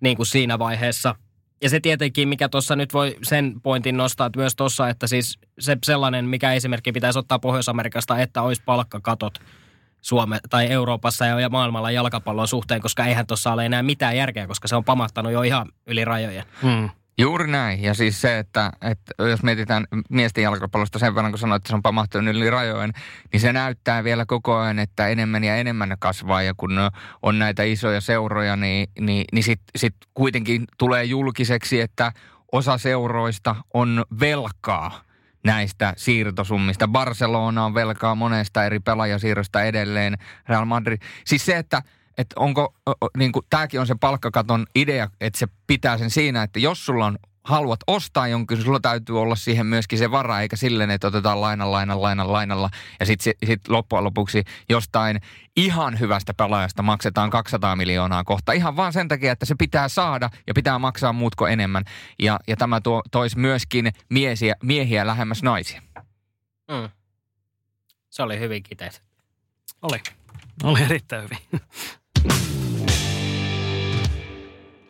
[0.00, 1.14] niin kuin siinä vaiheessa.
[1.62, 5.38] Ja se tietenkin, mikä tuossa nyt voi sen pointin nostaa että myös tuossa, että siis
[5.58, 9.40] se sellainen, mikä esimerkki pitäisi ottaa Pohjois-Amerikasta, että olisi palkkakatot
[10.00, 14.68] Suome tai Euroopassa ja maailmalla jalkapallon suhteen, koska eihän tuossa ole enää mitään järkeä, koska
[14.68, 16.44] se on pamattanut jo ihan yli rajojen.
[16.62, 16.90] Hmm.
[17.18, 17.82] Juuri näin.
[17.82, 21.74] Ja siis se, että, että jos mietitään miesten jalkapallosta sen verran, kun sanoit, että se
[21.74, 22.92] on pamahtunut yli rajojen,
[23.32, 26.42] niin se näyttää vielä koko ajan, että enemmän ja enemmän kasvaa.
[26.42, 26.72] Ja kun
[27.22, 32.12] on näitä isoja seuroja, niin, niin, niin sitten sit kuitenkin tulee julkiseksi, että
[32.52, 35.02] osa seuroista on velkaa
[35.44, 36.88] näistä siirtosummista.
[36.88, 40.18] Barcelona on velkaa monesta eri pelaajasiirrosta edelleen,
[40.48, 40.98] Real Madrid.
[41.24, 41.82] Siis se, että
[42.18, 42.74] että onko,
[43.16, 47.06] niin kuin, tämäkin on se palkkakaton idea, että se pitää sen siinä, että jos sulla
[47.06, 47.18] on
[47.50, 51.72] haluat ostaa jonkin, sulla täytyy olla siihen myöskin se vara, eikä silleen, että otetaan lainan,
[51.72, 52.70] lainan, lainan, lainalla.
[53.00, 55.20] Ja sitten sit loppujen lopuksi jostain
[55.56, 58.52] ihan hyvästä pelaajasta maksetaan 200 miljoonaa kohta.
[58.52, 61.84] Ihan vaan sen takia, että se pitää saada ja pitää maksaa muutko enemmän.
[62.18, 65.82] Ja, ja tämä tuo, toisi myöskin miesiä, miehiä lähemmäs naisia.
[66.70, 66.88] Mm.
[68.10, 69.02] Se oli hyvin kiteis.
[69.82, 70.00] Oli.
[70.62, 71.60] Oli erittäin hyvin.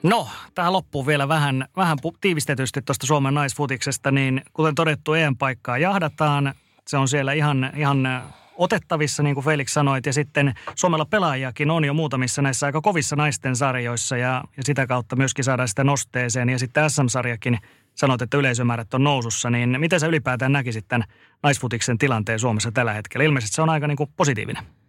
[0.03, 6.55] No, tähän loppuun vielä vähän, vähän tiivistetysti tuosta Suomen naisfutiksesta, niin kuten todettu, EM-paikkaa jahdataan.
[6.88, 8.22] Se on siellä ihan, ihan
[8.57, 13.16] otettavissa, niin kuin Felix sanoit, ja sitten Suomella pelaajakin on jo muutamissa näissä aika kovissa
[13.16, 17.59] naisten sarjoissa, ja, ja sitä kautta myöskin saadaan sitä nosteeseen, ja sitten SM-sarjakin
[17.94, 21.09] sanoit, että yleisömäärät on nousussa, niin miten sä ylipäätään näkisit tämän
[21.42, 23.24] naisfutiksen tilanteen Suomessa tällä hetkellä?
[23.24, 24.80] Ilmeisesti se on aika niin kuin positiivinen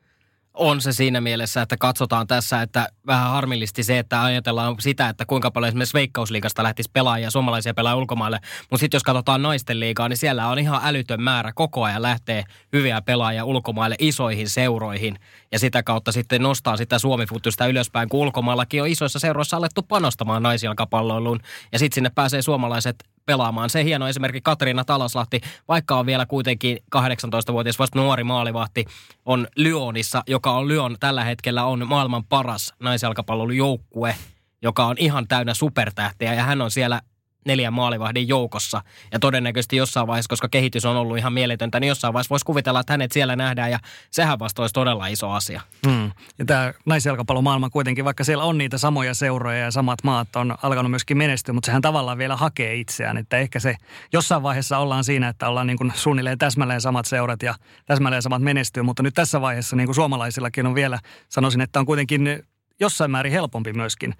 [0.53, 5.25] on se siinä mielessä, että katsotaan tässä, että vähän harmillisesti se, että ajatellaan sitä, että
[5.25, 8.39] kuinka paljon esimerkiksi Veikkausliigasta lähtisi pelaajia, suomalaisia pelaajia ulkomaille.
[8.61, 12.43] Mutta sitten jos katsotaan naisten liigaa, niin siellä on ihan älytön määrä koko ajan lähtee
[12.73, 15.15] hyviä pelaajia ulkomaille isoihin seuroihin.
[15.51, 17.25] Ja sitä kautta sitten nostaa sitä suomi
[17.69, 21.39] ylöspäin, kun ulkomaillakin on isoissa seuroissa alettu panostamaan naisjalkapalloiluun.
[21.71, 22.95] Ja sitten sinne pääsee suomalaiset
[23.25, 23.69] pelaamaan.
[23.69, 28.85] Se hieno esimerkki Katriina Talaslahti, vaikka on vielä kuitenkin 18-vuotias vasta nuori maalivahti,
[29.25, 34.15] on Lyonissa, joka on Lyon tällä hetkellä on maailman paras naisjalkapallon joukkue,
[34.61, 37.01] joka on ihan täynnä supertähtiä ja hän on siellä
[37.45, 38.81] neljän maalivahdin joukossa.
[39.11, 42.79] Ja todennäköisesti jossain vaiheessa, koska kehitys on ollut ihan mieletöntä, niin jossain vaiheessa voisi kuvitella,
[42.79, 43.79] että hänet siellä nähdään ja
[44.11, 45.61] sehän vasta olisi todella iso asia.
[45.87, 46.11] Hmm.
[46.39, 50.89] Ja tämä naisjalkapallomaailma kuitenkin, vaikka siellä on niitä samoja seuroja ja samat maat on alkanut
[50.89, 53.17] myöskin menestyä, mutta sehän tavallaan vielä hakee itseään.
[53.17, 53.75] Että ehkä se
[54.13, 58.41] jossain vaiheessa ollaan siinä, että ollaan niin kuin suunnilleen täsmälleen samat seurat ja täsmälleen samat
[58.41, 62.43] menestyy, mutta nyt tässä vaiheessa niin kuin suomalaisillakin on vielä, sanoisin, että on kuitenkin
[62.79, 64.15] jossain määrin helpompi myöskin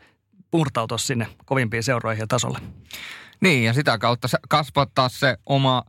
[0.54, 2.60] murtautua sinne kovimpiin seuroihin ja tasolle.
[3.42, 5.84] Niin, ja sitä kautta kasvattaa se oma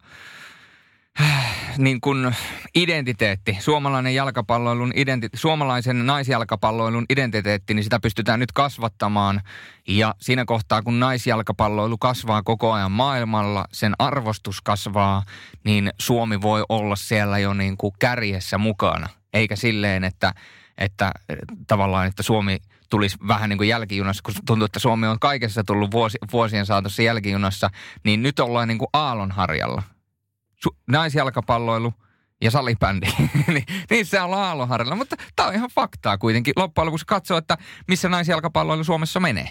[1.78, 2.34] niin kuin
[2.74, 9.40] identiteetti, suomalainen jalkapalloilun identiteetti, suomalaisen naisjalkapalloilun identiteetti, niin sitä pystytään nyt kasvattamaan.
[9.88, 15.22] Ja siinä kohtaa, kun naisjalkapalloilu kasvaa koko ajan maailmalla, sen arvostus kasvaa,
[15.64, 19.08] niin Suomi voi olla siellä jo niin kuin kärjessä mukana.
[19.32, 20.34] Eikä silleen, että,
[20.78, 21.12] että
[21.66, 22.58] tavallaan, että Suomi–
[22.93, 27.03] tulisi vähän niin kuin jälkijunassa, kun tuntuu, että Suomi on kaikessa tullut vuosi, vuosien saatossa
[27.03, 27.70] jälkijunassa,
[28.05, 29.82] niin nyt ollaan niin kuin aallonharjalla.
[30.66, 31.95] Su- naisjalkapalloilu
[32.43, 33.07] ja salibändi,
[33.90, 34.97] niin, se on aallonharjalla.
[34.97, 36.53] Mutta tämä on ihan faktaa kuitenkin.
[36.57, 39.49] Loppujen lopuksi katsoo, että missä naisjalkapalloilu Suomessa menee.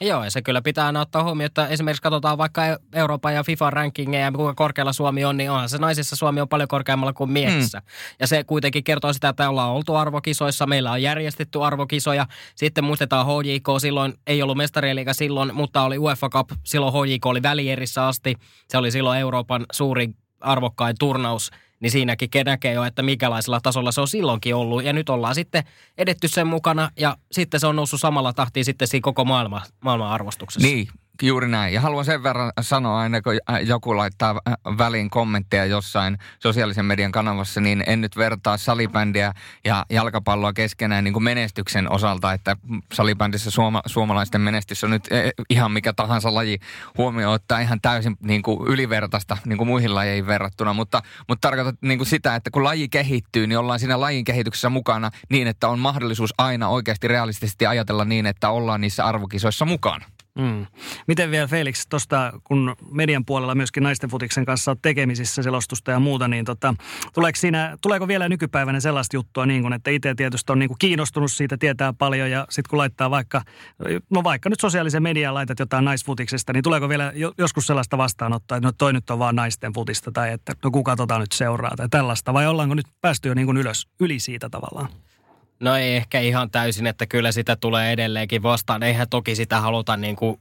[0.00, 3.70] Joo, ja se kyllä pitää aina ottaa huomioon, että esimerkiksi katsotaan vaikka Euroopan ja FIFA
[3.70, 7.78] rankingeja, kuinka korkealla Suomi on, niin onhan se naisissa Suomi on paljon korkeammalla kuin miehissä.
[7.78, 7.84] Mm.
[8.20, 12.26] Ja se kuitenkin kertoo sitä, että ollaan oltu arvokisoissa, meillä on järjestetty arvokisoja.
[12.54, 17.42] Sitten muistetaan HJK, silloin ei ollut mestarieliiga silloin, mutta oli UEFA Cup, silloin HJK oli
[17.42, 18.34] välierissä asti.
[18.68, 21.50] Se oli silloin Euroopan suurin arvokkain turnaus
[21.84, 24.84] niin siinäkin näkee jo, että mikälaisella tasolla se on silloinkin ollut.
[24.84, 25.64] Ja nyt ollaan sitten
[25.98, 30.10] edetty sen mukana ja sitten se on noussut samalla tahtiin sitten siinä koko maailma, maailman
[30.10, 30.68] arvostuksessa.
[30.68, 30.88] Niin,
[31.22, 31.74] Juuri näin.
[31.74, 33.34] Ja haluan sen verran sanoa aina, kun
[33.66, 34.40] joku laittaa
[34.78, 39.32] väliin kommentteja jossain sosiaalisen median kanavassa, niin en nyt vertaa salibändiä
[39.64, 42.56] ja jalkapalloa keskenään niin kuin menestyksen osalta, että
[42.92, 46.58] salibändissä suoma, suomalaisten menestys on nyt e, ihan mikä tahansa laji
[46.98, 50.72] huomioon ottaa ihan täysin niin kuin ylivertaista niin kuin muihin lajeihin verrattuna.
[50.72, 54.68] Mutta, mutta tarkoitat niin kuin sitä, että kun laji kehittyy, niin ollaan siinä lajin kehityksessä
[54.68, 60.04] mukana niin, että on mahdollisuus aina oikeasti realistisesti ajatella niin, että ollaan niissä arvokisoissa mukana.
[60.38, 60.66] Mm.
[61.06, 66.00] Miten vielä Felix, tuosta kun median puolella myöskin naisten futiksen kanssa on tekemisissä selostusta ja
[66.00, 66.74] muuta, niin tota,
[67.12, 70.78] tuleeko, siinä, tuleeko vielä nykypäivänä sellaista juttua, niin kun, että itse tietysti on niin kuin
[70.78, 73.42] kiinnostunut siitä, tietää paljon ja sitten kun laittaa vaikka,
[74.10, 78.68] no vaikka nyt sosiaalisen mediaan laitat jotain naisfutiksesta, niin tuleeko vielä joskus sellaista vastaanottaa, että
[78.68, 81.88] no toi nyt on vaan naisten futista tai että no kuka tota nyt seuraa tai
[81.88, 84.88] tällaista vai ollaanko nyt päästy jo niin kuin ylös, yli siitä tavallaan?
[85.60, 88.82] No ei ehkä ihan täysin, että kyllä sitä tulee edelleenkin vastaan.
[88.82, 90.40] Eihän toki sitä haluta niin kuin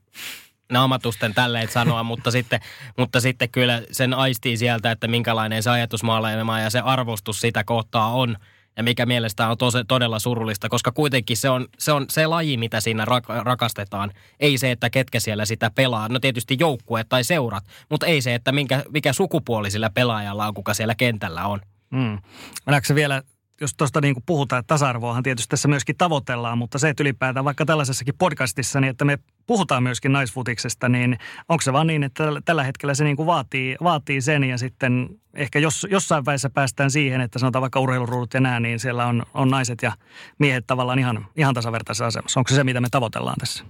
[0.71, 2.59] naamatusten tälleen sanoa, mutta sitten,
[2.97, 8.07] mutta sitten kyllä sen aistii sieltä, että minkälainen se ajatusmaailma ja se arvostus sitä kohtaa
[8.13, 8.37] on.
[8.77, 12.57] Ja mikä mielestäni on tosi, todella surullista, koska kuitenkin se on, se on se laji,
[12.57, 14.11] mitä siinä rak- rakastetaan.
[14.39, 16.09] Ei se, että ketkä siellä sitä pelaa.
[16.09, 20.53] No tietysti joukkue tai seurat, mutta ei se, että minkä, mikä sukupuoli sillä pelaajalla on,
[20.53, 21.61] kuka siellä kentällä on.
[21.89, 22.17] Mm.
[22.65, 23.21] Näetkö vielä
[23.63, 27.45] jos tuosta niin kuin puhutaan, että tasa-arvoahan tietysti tässä myöskin tavoitellaan, mutta se, että ylipäätään
[27.45, 31.17] vaikka tällaisessakin podcastissa, niin että me puhutaan myöskin naisfutiksesta, niin
[31.49, 35.09] onko se vaan niin, että tällä hetkellä se niin kuin vaatii, vaatii sen ja sitten
[35.33, 39.23] ehkä jos, jossain vaiheessa päästään siihen, että sanotaan vaikka urheiluruudut ja nää, niin siellä on,
[39.33, 39.91] on naiset ja
[40.39, 42.39] miehet tavallaan ihan, ihan tasavertaisessa asemassa.
[42.39, 43.63] Onko se se, mitä me tavoitellaan tässä?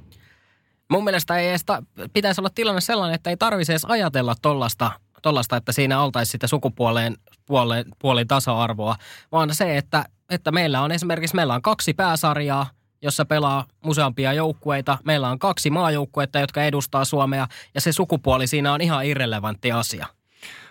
[0.91, 1.83] Mun mielestä ei edes ta-
[2.13, 4.91] pitäisi olla tilanne sellainen, että ei tarvitse edes ajatella tollasta
[5.23, 8.95] tollasta, että siinä oltaisiin sitä sukupuoleen puoleen, puolin tasa-arvoa,
[9.31, 12.69] vaan se, että, että meillä on esimerkiksi meillä on kaksi pääsarjaa,
[13.01, 14.97] jossa pelaa useampia joukkueita.
[15.05, 20.07] Meillä on kaksi maajoukkuetta, jotka edustaa Suomea, ja se sukupuoli siinä on ihan irrelevantti asia.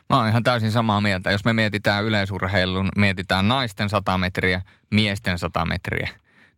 [0.09, 1.30] Mä oon ihan täysin samaa mieltä.
[1.30, 6.09] Jos me mietitään yleisurheilun, mietitään naisten 100 metriä, miesten 100 metriä,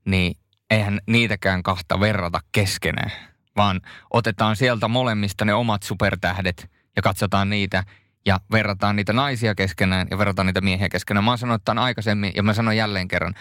[0.04, 0.36] niin
[0.70, 3.12] eihän niitäkään kahta verrata keskenään,
[3.56, 3.80] vaan
[4.10, 7.84] otetaan sieltä molemmista ne omat supertähdet ja katsotaan niitä
[8.26, 11.24] ja verrataan niitä naisia keskenään ja verrataan niitä miehiä keskenään.
[11.24, 13.34] Mä oon sanonut tämän aikaisemmin ja mä sanon jälleen kerran.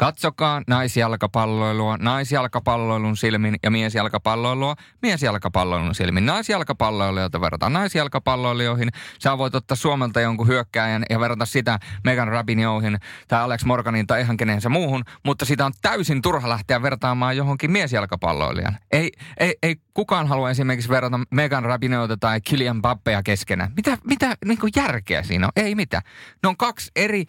[0.00, 6.26] Katsokaa naisjalkapalloilua naisjalkapalloilun silmin ja miesjalkapalloilua miesjalkapalloilun silmin.
[6.26, 8.88] Naisjalkapalloilijoita verrataan naisjalkapalloilijoihin.
[9.18, 12.98] Sä voit ottaa Suomelta jonkun hyökkääjän ja verrata sitä Megan Rabinioihin
[13.28, 17.70] tai Alex Morganin tai ihan kenensä muuhun, mutta sitä on täysin turha lähteä vertaamaan johonkin
[17.70, 18.78] miesjalkapalloilijan.
[18.92, 23.72] Ei, ei, ei kukaan halua esimerkiksi verrata Megan Rabinioita tai Kylian Bappea keskenään.
[23.76, 25.52] Mitä, mitä niin järkeä siinä on?
[25.56, 26.02] Ei mitään.
[26.42, 27.24] Ne on kaksi eri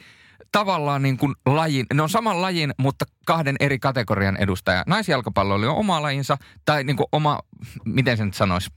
[0.51, 4.83] tavallaan niin kuin lajin, ne on saman lajin, mutta kahden eri kategorian edustaja.
[4.87, 7.39] Naisjalkapallo oli oma lajinsa, tai niin kuin oma,
[7.85, 8.69] miten sen nyt sanoisi,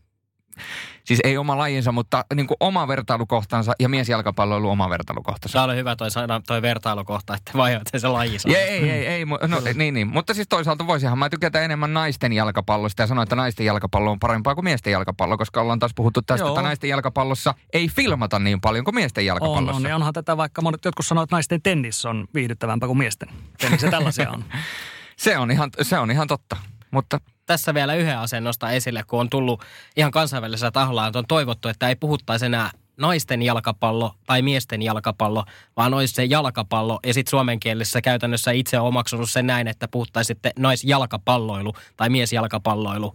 [1.05, 5.53] Siis ei oma lajinsa, mutta niin kuin oma vertailukohtansa ja miesjalkapalloilu oma vertailukohtansa.
[5.53, 9.07] Tämä oli hyvä toi, sana, toi vertailukohta, että vai se se laji ei, ei, ei,
[9.07, 10.07] ei, no, niin, niin.
[10.07, 14.21] Mutta siis toisaalta voisihan mä tykätä enemmän naisten jalkapallosta ja sanoa, että naisten jalkapallo on
[14.21, 16.49] parempaa kuin miesten jalkapallo, koska ollaan taas puhuttu tästä, Joo.
[16.49, 19.77] että naisten jalkapallossa ei filmata niin paljon kuin miesten jalkapallossa.
[19.77, 22.99] On, on, ja onhan tätä vaikka monet jotkut sanoo, että naisten tennis on viihdyttävämpää kuin
[22.99, 23.29] miesten.
[23.59, 24.45] Tennis ja tällaisia on.
[25.17, 26.57] se, on ihan, se on ihan totta,
[26.91, 29.63] mutta tässä vielä yhden aseen nostaa esille, kun on tullut
[29.97, 35.45] ihan kansainvälisellä taholla, että on toivottu, että ei puhuttaisi enää naisten jalkapallo tai miesten jalkapallo,
[35.77, 37.01] vaan olisi se jalkapallo.
[37.07, 42.09] Ja sitten suomen kielessä käytännössä itse on omaksunut sen näin, että puhuttaisiin sitten naisjalkapalloilu tai
[42.09, 43.13] miesjalkapalloilu.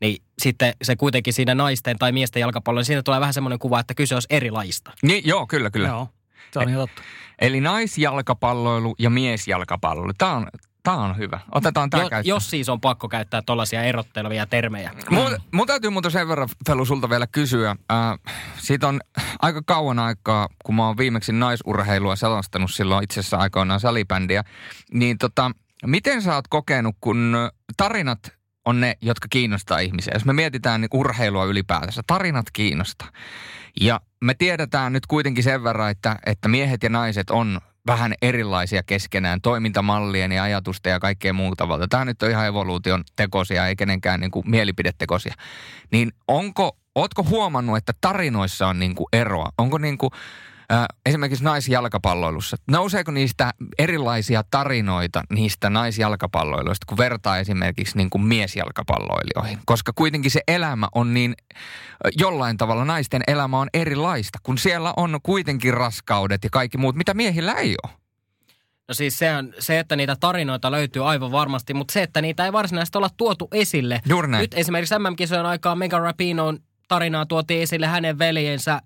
[0.00, 3.80] Niin sitten se kuitenkin siinä naisten tai miesten jalkapallo, niin siinä tulee vähän semmoinen kuva,
[3.80, 4.92] että kyse olisi eri lajista.
[5.02, 5.88] Niin, joo, kyllä, kyllä.
[5.88, 6.08] Joo,
[6.52, 7.02] se on ihan totta.
[7.38, 10.12] Eli naisjalkapalloilu ja miesjalkapalloilu.
[10.18, 10.46] Tämä on
[10.88, 11.40] Tämä on hyvä.
[11.52, 12.34] Otetaan tämä jo, käyttöön.
[12.34, 14.90] Jos siis on pakko käyttää tuollaisia erottelevia termejä.
[15.10, 17.70] Mun, mun täytyy muuten sen verran, Felu, sulta vielä kysyä.
[17.70, 19.00] Äh, siitä on
[19.42, 24.44] aika kauan aikaa, kun mä oon viimeksi naisurheilua selostanut silloin itse asiassa aikoinaan salibändiä.
[24.92, 25.50] Niin tota,
[25.86, 27.36] miten sä oot kokenut, kun
[27.76, 28.32] tarinat
[28.64, 30.14] on ne, jotka kiinnostaa ihmisiä.
[30.14, 33.08] Jos me mietitään niin urheilua ylipäätänsä, tarinat kiinnostaa.
[33.80, 38.82] Ja me tiedetään nyt kuitenkin sen verran, että, että miehet ja naiset on vähän erilaisia
[38.82, 41.88] keskenään toimintamallien ja ajatusten ja kaikkea muuta tavalla.
[41.88, 45.34] Tämä nyt on ihan evoluution tekosia, ei kenenkään niin kuin mielipidetekosia.
[45.92, 49.52] Niin onko, ootko huomannut, että tarinoissa on niin kuin eroa?
[49.58, 50.10] Onko niin kuin,
[51.06, 59.58] esimerkiksi naisjalkapalloilussa, nouseeko niistä erilaisia tarinoita niistä naisjalkapalloiluista, kun vertaa esimerkiksi niin kuin miesjalkapalloilijoihin?
[59.66, 61.34] Koska kuitenkin se elämä on niin,
[62.18, 67.14] jollain tavalla naisten elämä on erilaista, kun siellä on kuitenkin raskaudet ja kaikki muut, mitä
[67.14, 67.92] miehillä ei ole.
[68.88, 72.44] No siis se, on, se, että niitä tarinoita löytyy aivan varmasti, mutta se, että niitä
[72.44, 74.00] ei varsinaisesti olla tuotu esille.
[74.06, 74.40] Juuri näin.
[74.40, 76.58] Nyt esimerkiksi MM-kisojen aikaan Mega Rapinon
[76.88, 78.80] tarinaa tuotiin esille hänen veljensä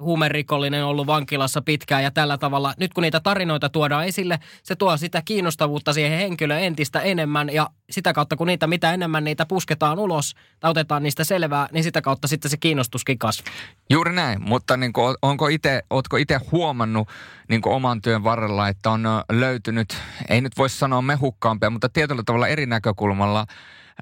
[0.00, 2.74] huumerikollinen ollut vankilassa pitkään ja tällä tavalla.
[2.78, 7.70] Nyt kun niitä tarinoita tuodaan esille, se tuo sitä kiinnostavuutta siihen henkilöön entistä enemmän ja
[7.90, 12.02] sitä kautta kun niitä mitä enemmän niitä pusketaan ulos tai otetaan niistä selvää, niin sitä
[12.02, 13.52] kautta sitten se kiinnostuskin kasvaa.
[13.90, 17.08] Juuri näin, mutta niin kuin, onko ite, ootko itse huomannut
[17.48, 19.96] niin kuin oman työn varrella, että on löytynyt,
[20.28, 23.46] ei nyt voisi sanoa mehukkaampia, mutta tietyllä tavalla eri näkökulmalla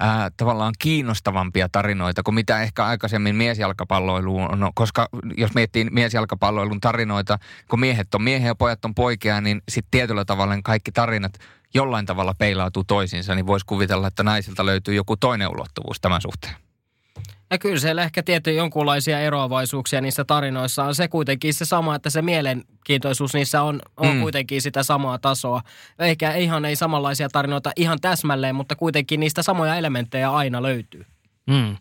[0.01, 4.61] ää, tavallaan kiinnostavampia tarinoita kuin mitä ehkä aikaisemmin miesjalkapalloiluun on.
[4.61, 7.39] No, koska jos miettii miesjalkapalloilun tarinoita,
[7.69, 11.33] kun miehet on miehiä ja pojat on poikia, niin sitten tietyllä tavalla kaikki tarinat
[11.75, 16.68] jollain tavalla peilautuu toisiinsa, niin voisi kuvitella, että naisilta löytyy joku toinen ulottuvuus tämän suhteen.
[17.51, 22.11] Ja kyllä siellä ehkä tietty jonkunlaisia eroavaisuuksia niissä tarinoissa on se kuitenkin se sama, että
[22.11, 24.21] se mielenkiintoisuus niissä on, on mm.
[24.21, 25.63] kuitenkin sitä samaa tasoa.
[25.99, 31.07] Eikä ihan ei samanlaisia tarinoita ihan täsmälleen, mutta kuitenkin niistä samoja elementtejä aina löytyy.
[31.47, 31.77] Mm.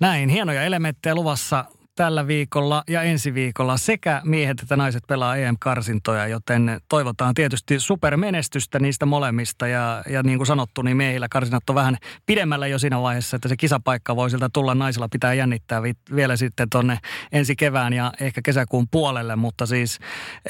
[0.00, 1.64] Näin, hienoja elementtejä luvassa
[1.94, 8.78] tällä viikolla ja ensi viikolla sekä miehet että naiset pelaa EM-karsintoja, joten toivotaan tietysti supermenestystä
[8.78, 9.66] niistä molemmista.
[9.66, 13.48] Ja, ja niin kuin sanottu, niin miehillä karsinat on vähän pidemmällä jo siinä vaiheessa, että
[13.48, 14.74] se kisapaikka voi sieltä tulla.
[14.74, 16.98] Naisilla pitää jännittää vi- vielä sitten tonne
[17.32, 19.98] ensi kevään ja ehkä kesäkuun puolelle, mutta siis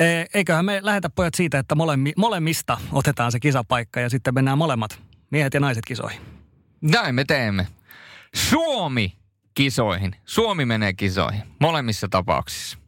[0.00, 4.58] e, eiköhän me lähetä pojat siitä, että molemmi, molemmista otetaan se kisapaikka ja sitten mennään
[4.58, 4.98] molemmat
[5.30, 6.20] miehet ja naiset kisoihin.
[6.80, 7.66] Näin me teemme.
[8.34, 9.21] Suomi
[9.54, 10.16] kisoihin.
[10.24, 11.42] Suomi menee kisoihin.
[11.60, 12.78] Molemmissa tapauksissa.